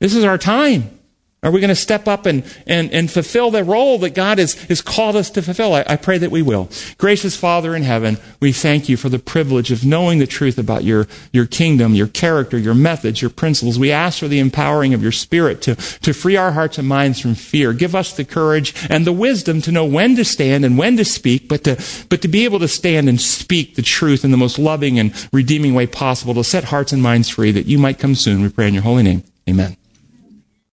[0.00, 0.98] This is our time.
[1.44, 4.54] Are we going to step up and, and, and fulfill the role that God has,
[4.64, 5.74] has called us to fulfill?
[5.74, 6.70] I, I pray that we will.
[6.98, 10.84] Gracious Father in heaven, we thank you for the privilege of knowing the truth about
[10.84, 13.76] your, your kingdom, your character, your methods, your principles.
[13.76, 17.18] We ask for the empowering of your spirit to, to free our hearts and minds
[17.18, 17.72] from fear.
[17.72, 21.04] Give us the courage and the wisdom to know when to stand and when to
[21.04, 21.74] speak, but to,
[22.08, 25.12] but to be able to stand and speak the truth in the most loving and
[25.32, 28.42] redeeming way possible to set hearts and minds free that you might come soon.
[28.42, 29.24] We pray in your holy name.
[29.50, 29.76] Amen.